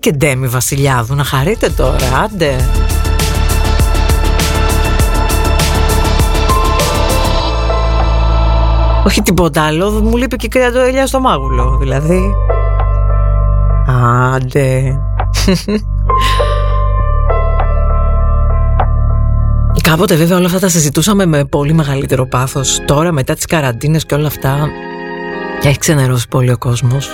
[0.06, 2.56] Και Ντέμι Βασιλιάδου, να χαρείτε τώρα, άντε.
[9.04, 12.34] Όχι τίποτα άλλο, μου λείπει και κρέα το ελιά στο μάγουλο, δηλαδή.
[14.34, 14.98] Άντε.
[19.82, 22.80] Κάποτε βέβαια όλα αυτά τα συζητούσαμε με πολύ μεγαλύτερο πάθος.
[22.84, 24.68] Τώρα μετά τις καραντίνες και όλα αυτά
[25.62, 27.08] έχει ξενερώσει πολύ ο κόσμος.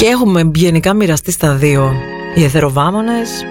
[0.00, 1.92] Και έχουμε γενικά μοιραστεί στα δύο
[2.34, 3.44] οι εθεροβάμονες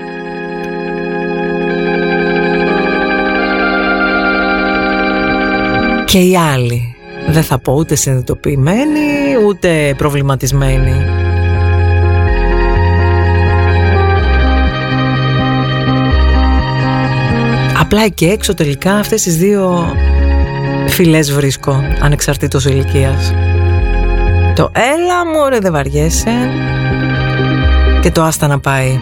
[6.06, 6.96] και οι άλλοι.
[7.28, 9.00] Δεν θα πω ούτε συνειδητοποιημένοι
[9.48, 10.94] ούτε προβληματισμένοι.
[17.80, 19.96] Απλά και έξω τελικά αυτές τις δύο
[20.88, 23.34] φυλές βρίσκω ανεξαρτήτως ηλικίας.
[24.60, 26.32] Το έλα μου ρε δεν βαριέσαι
[28.02, 29.00] και το άστα να πάει.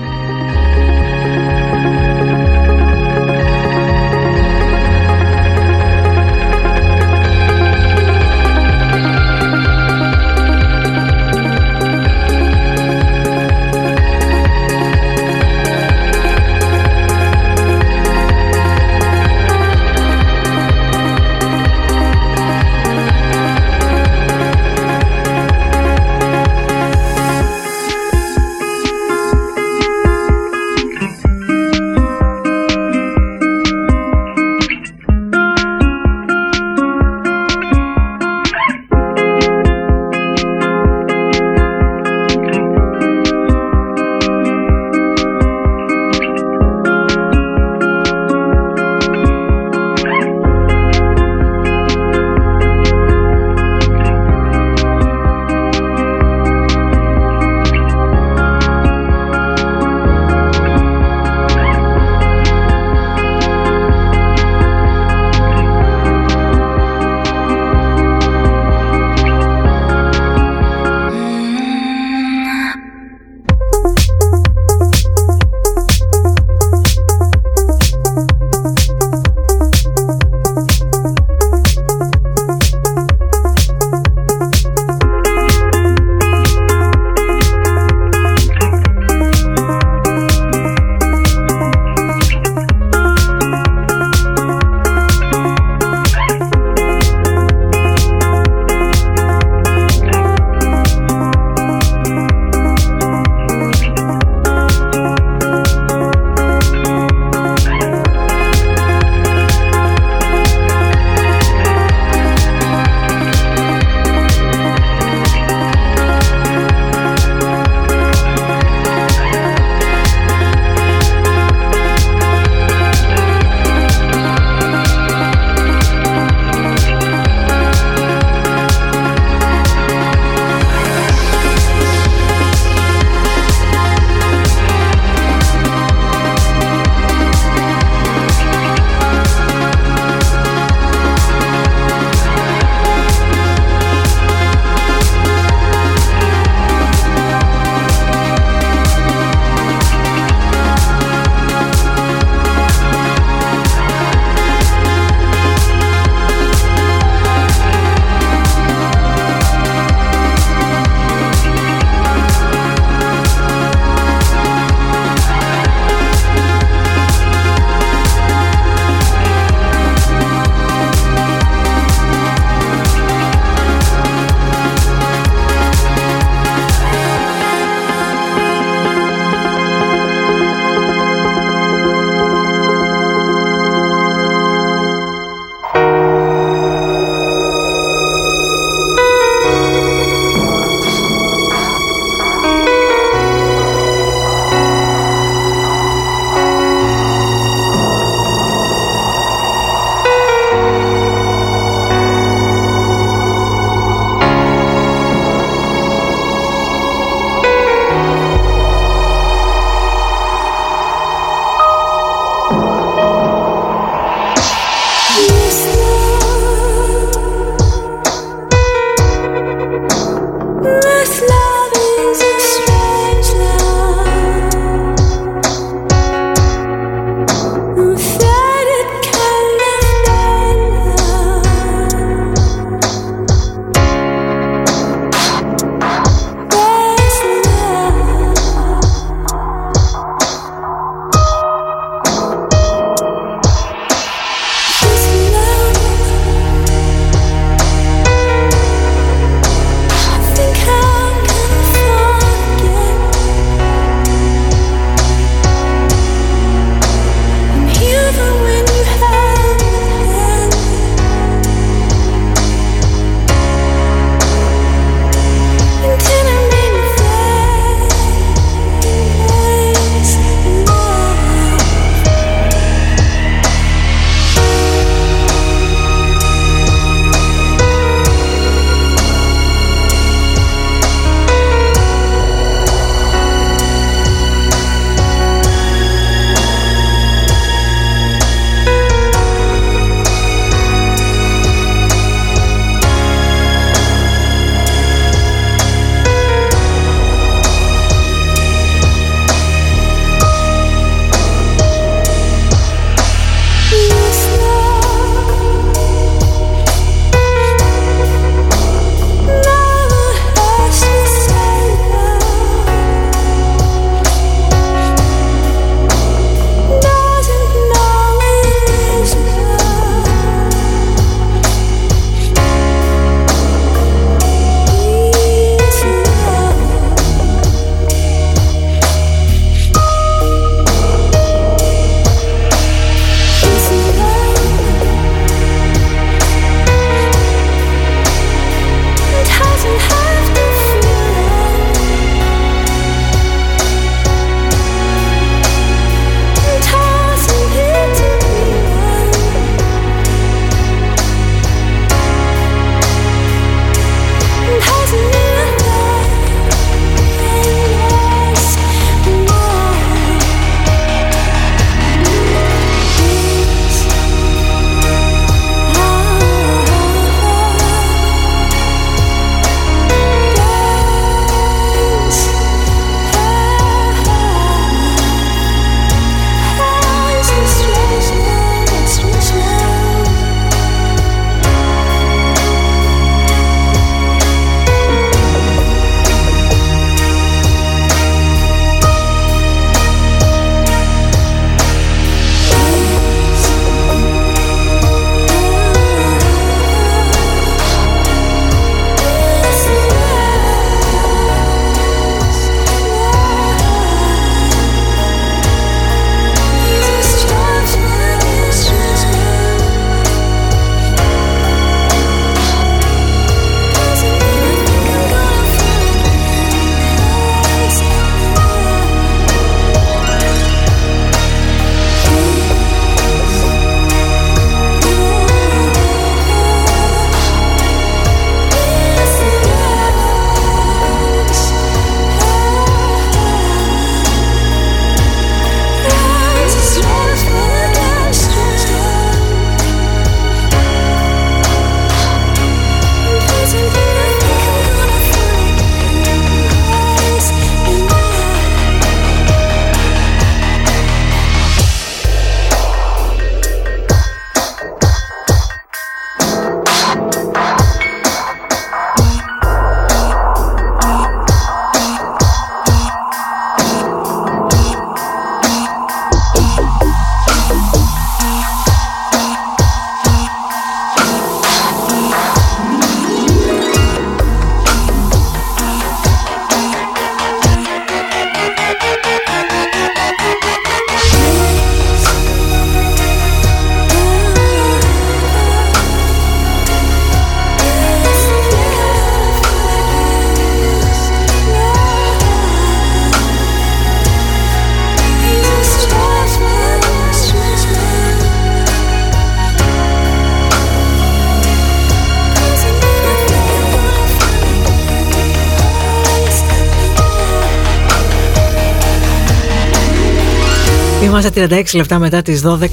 [511.37, 512.67] 36 λεπτά μετά τις 12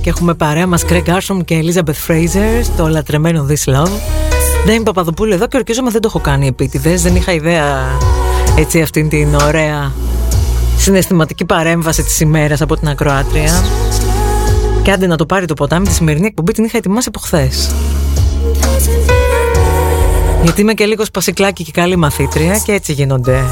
[0.00, 3.90] και έχουμε παρέα μας Craig Armstrong και Elizabeth Fraser στο λατρεμένο This Love.
[4.64, 7.98] Δεν είμαι Παπαδοπούλου εδώ και ορκίζομαι δεν το έχω κάνει επίτηδες, δεν είχα ιδέα
[8.56, 9.92] έτσι αυτήν την ωραία
[10.76, 13.64] συναισθηματική παρέμβαση της ημέρας από την ακροάτρια.
[14.82, 17.70] Και άντε να το πάρει το ποτάμι, τη σημερινή εκπομπή την είχα ετοιμάσει από χθες.
[20.42, 23.42] Γιατί είμαι και λίγος σπασικλάκι και καλή μαθήτρια και έτσι γίνονται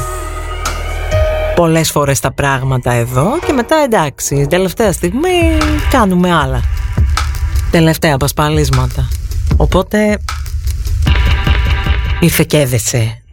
[1.59, 5.57] πολλές φορές τα πράγματα εδώ και μετά εντάξει, τελευταία στιγμή
[5.89, 6.63] κάνουμε άλλα.
[7.71, 9.07] Τελευταία απασπαλίσματα.
[9.57, 10.17] Οπότε
[12.19, 13.23] ήρθε και έδεσε.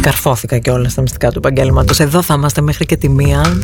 [0.00, 2.00] Καρφώθηκα και όλα στα μυστικά του επαγγέλματος.
[2.00, 3.62] Εδώ θα είμαστε μέχρι και τη μία.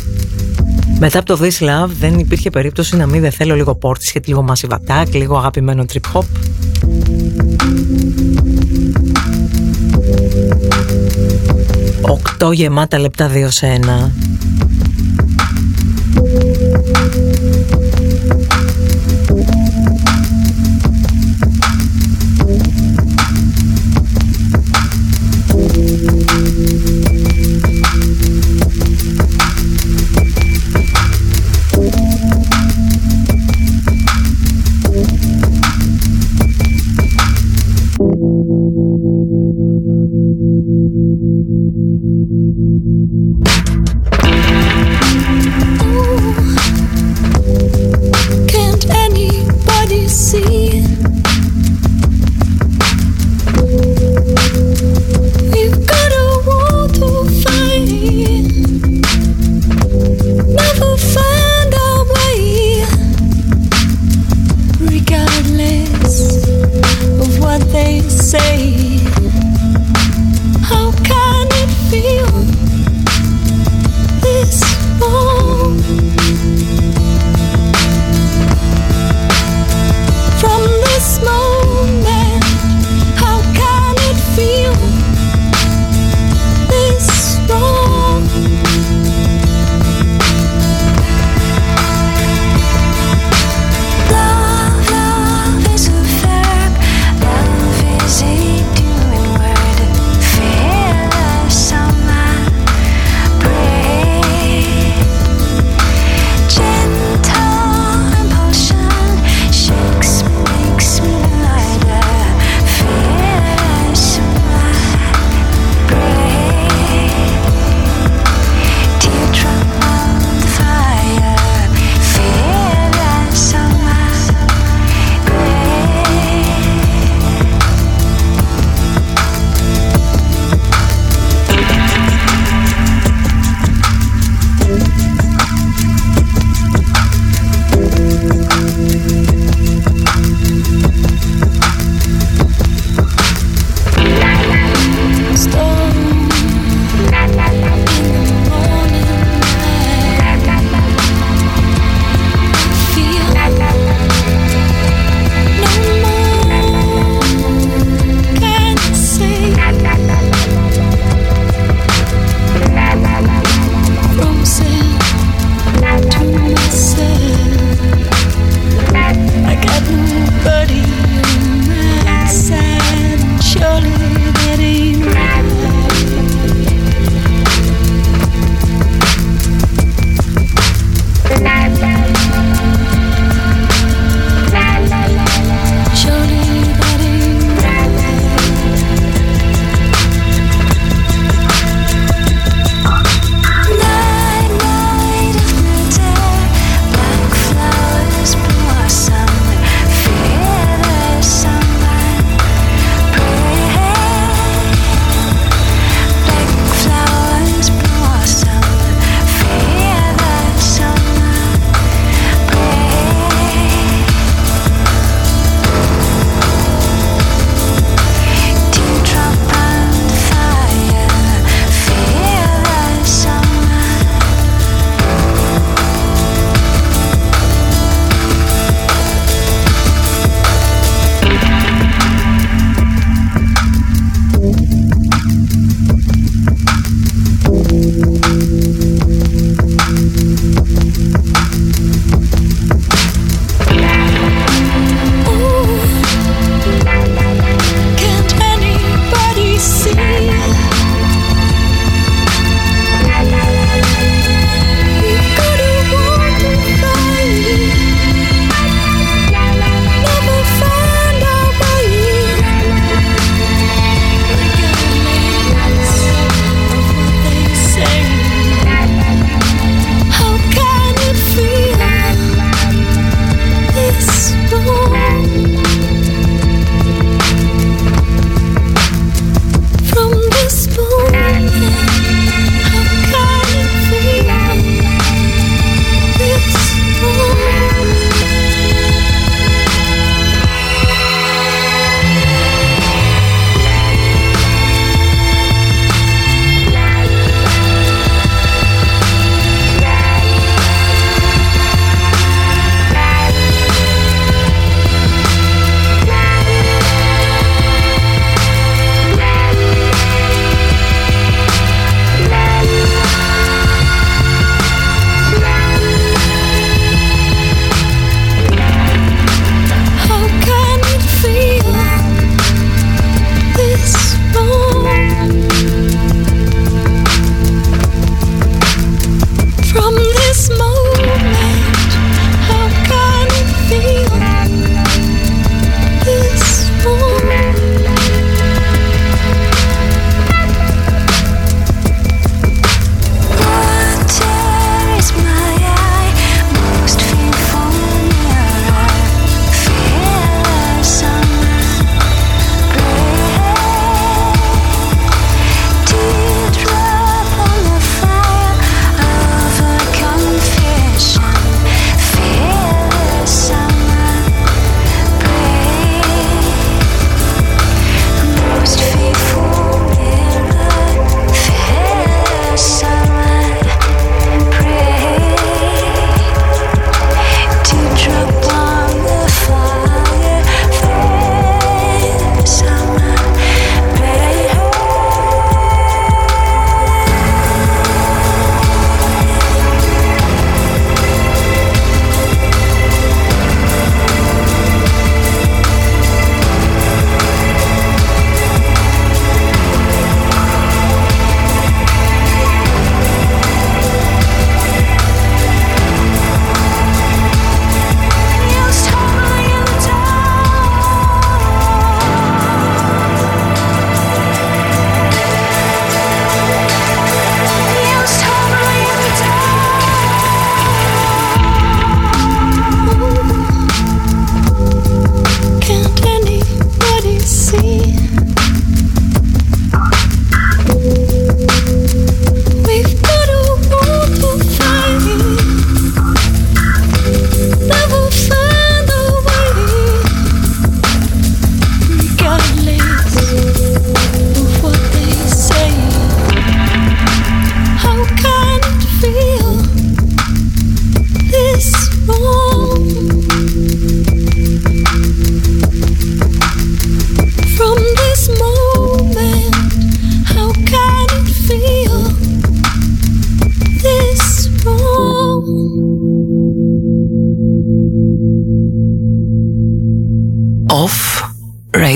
[0.98, 4.28] Μετά από το This Love δεν υπήρχε περίπτωση να μην δεν θέλω λίγο πόρτις γιατί
[4.28, 6.24] λίγο massive attack, λίγο αγαπημένο trip hop.
[12.18, 14.12] Οκτώ γεμάτα λεπτά δύο σε ένα.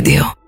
[0.00, 0.39] Radio.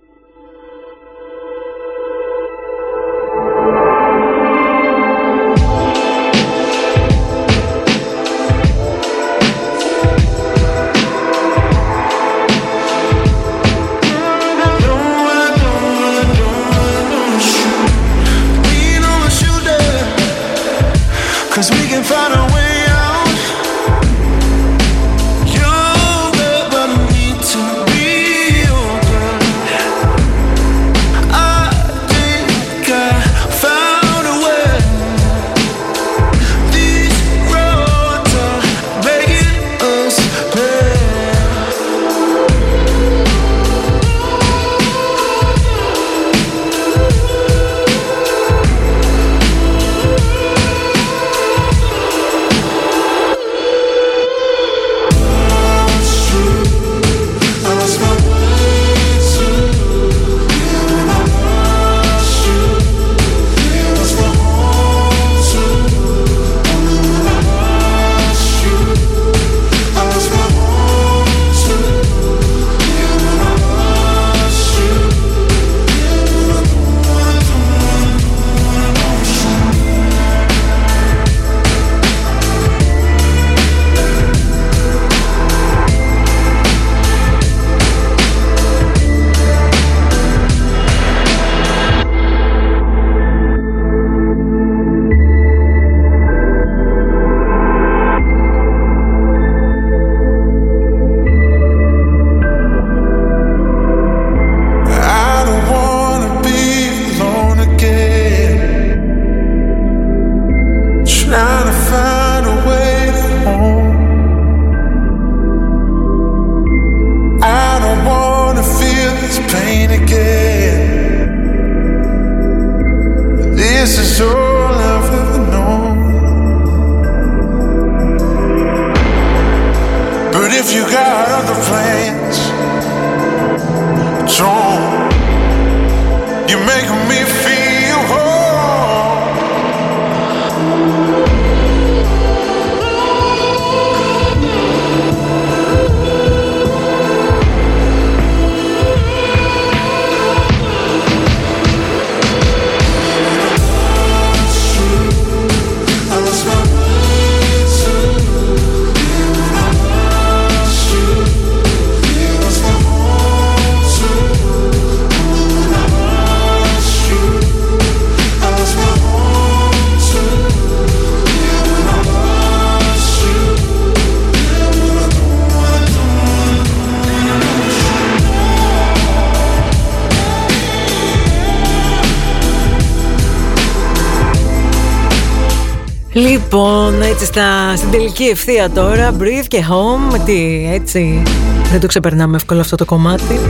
[188.22, 191.22] Στα, στην τελική ευθεία τώρα, breathe και home, τι έτσι,
[191.70, 193.40] δεν το ξεπερνάμε εύκολα αυτό το κομμάτι.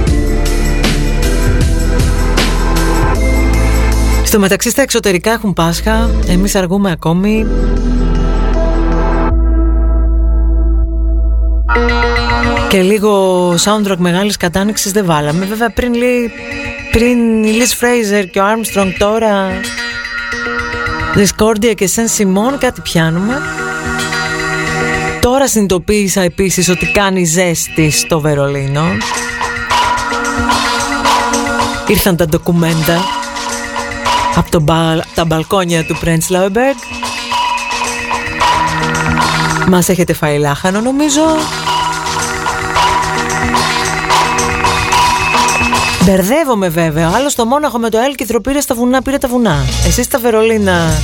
[4.24, 7.46] Στο μεταξύ στα εξωτερικά έχουν Πάσχα, εμείς αργούμε ακόμη.
[12.68, 15.44] Και λίγο soundtrack μεγάλης κατάνοιξης δεν βάλαμε.
[15.44, 15.92] Βέβαια πριν,
[16.92, 19.48] πριν η Liz Fraser και ο Armstrong τώρα
[21.16, 23.34] Discordia και Σεν Σιμών κάτι πιάνουμε
[25.22, 28.84] Τώρα συνειδητοποίησα επίσης ότι κάνει ζέστη στο Βερολίνο
[31.86, 33.00] Ήρθαν τα ντοκουμέντα
[34.34, 34.64] από το
[35.14, 36.76] τα μπαλκόνια του Πρέντς Λάουμπεργκ
[39.68, 41.22] Μας έχετε φάει λάχανο νομίζω
[46.04, 47.10] Μπερδεύομαι βέβαια.
[47.14, 49.64] Άλλο στο Μόναχο με το Έλκυθρο πήρε στα βουνά, πήρε τα βουνά.
[49.86, 51.00] Εσύ στα Βερολίνα.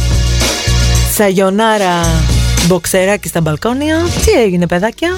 [1.15, 2.01] Σαγιονάρα
[2.69, 3.97] μποξεράκι στα μπαλκόνια.
[4.25, 5.09] Τι έγινε, παιδάκια;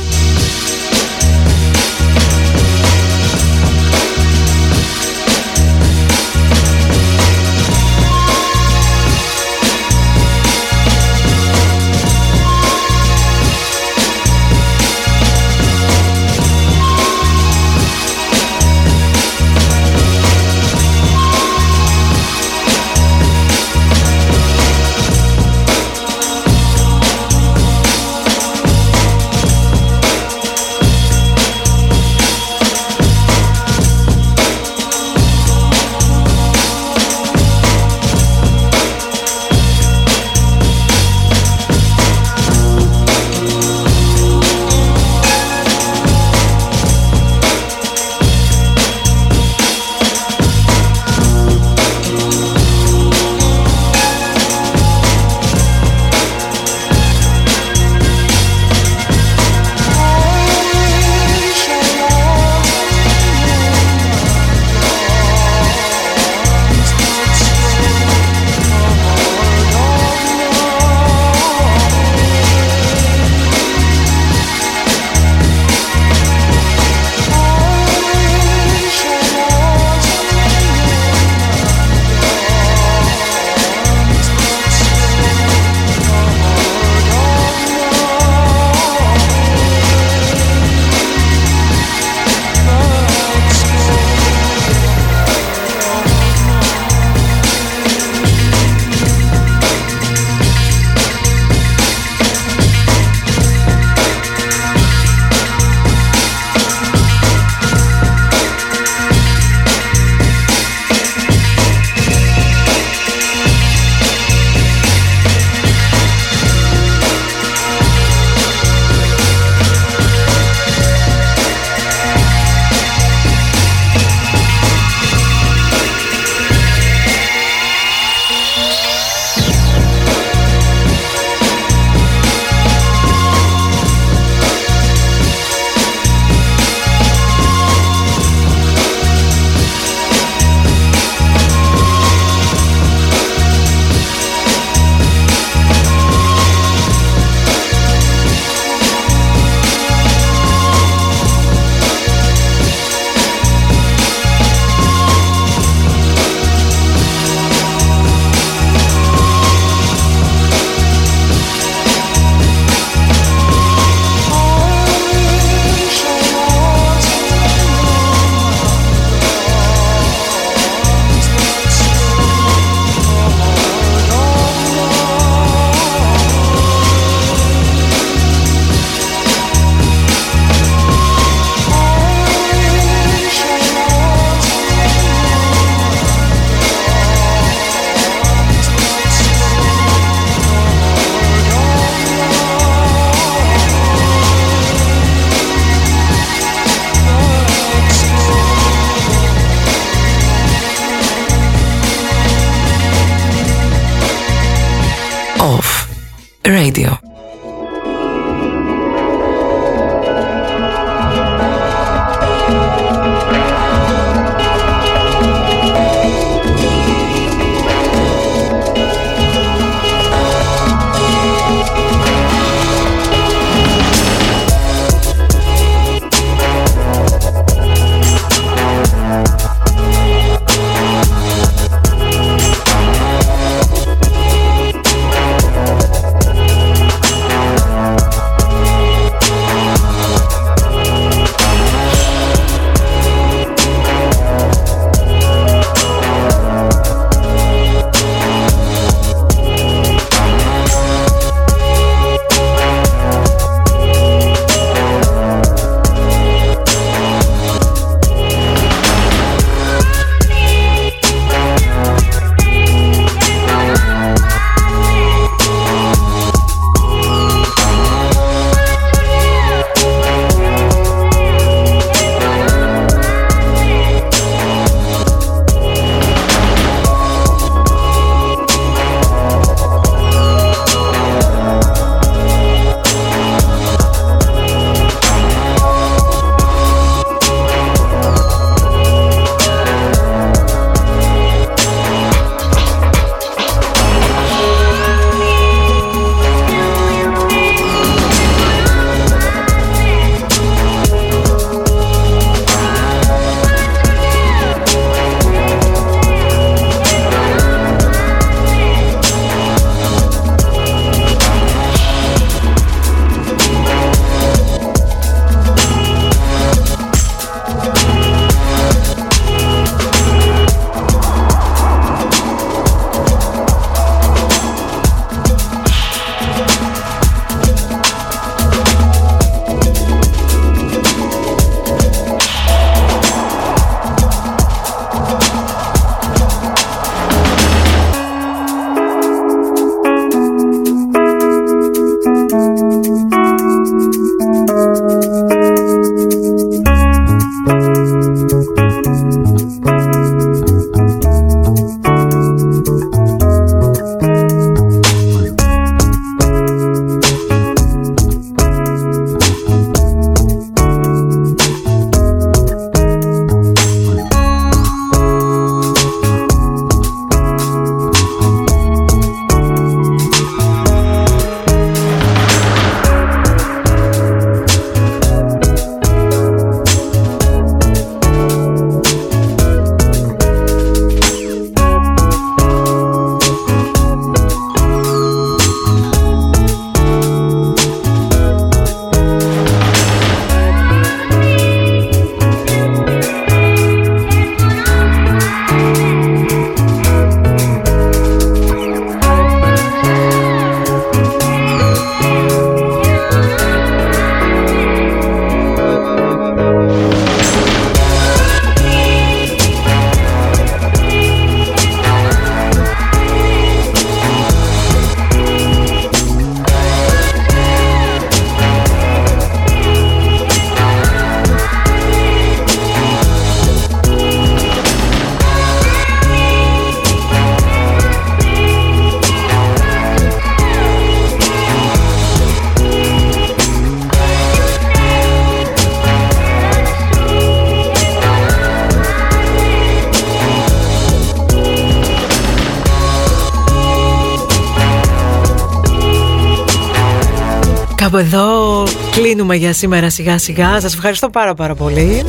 [448.01, 450.61] Εδώ κλείνουμε για σήμερα σιγά σιγά.
[450.61, 452.05] Σας ευχαριστώ πάρα πάρα πολύ.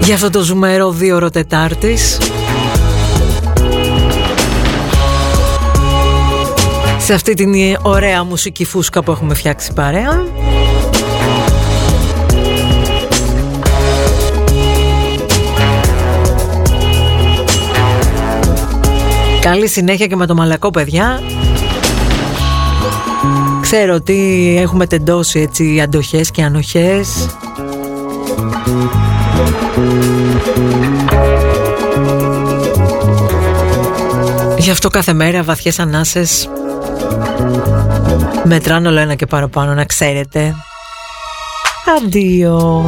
[0.00, 2.18] Για αυτό το ζουμερό δύο ώρο Τετάρτης.
[6.98, 10.26] Σε αυτή την ωραία μουσική φούσκα που έχουμε φτιάξει παρέα.
[19.40, 21.20] Καλή συνέχεια και με το μαλακό παιδιά
[23.72, 27.26] Ξέρω ότι έχουμε τεντώσει έτσι αντοχές και ανοχές.
[34.58, 36.48] Γι' αυτό κάθε μέρα βαθιές ανάσες.
[38.44, 40.54] Μετράνε όλο ένα και παραπάνω να ξέρετε.
[41.98, 42.86] Αντίο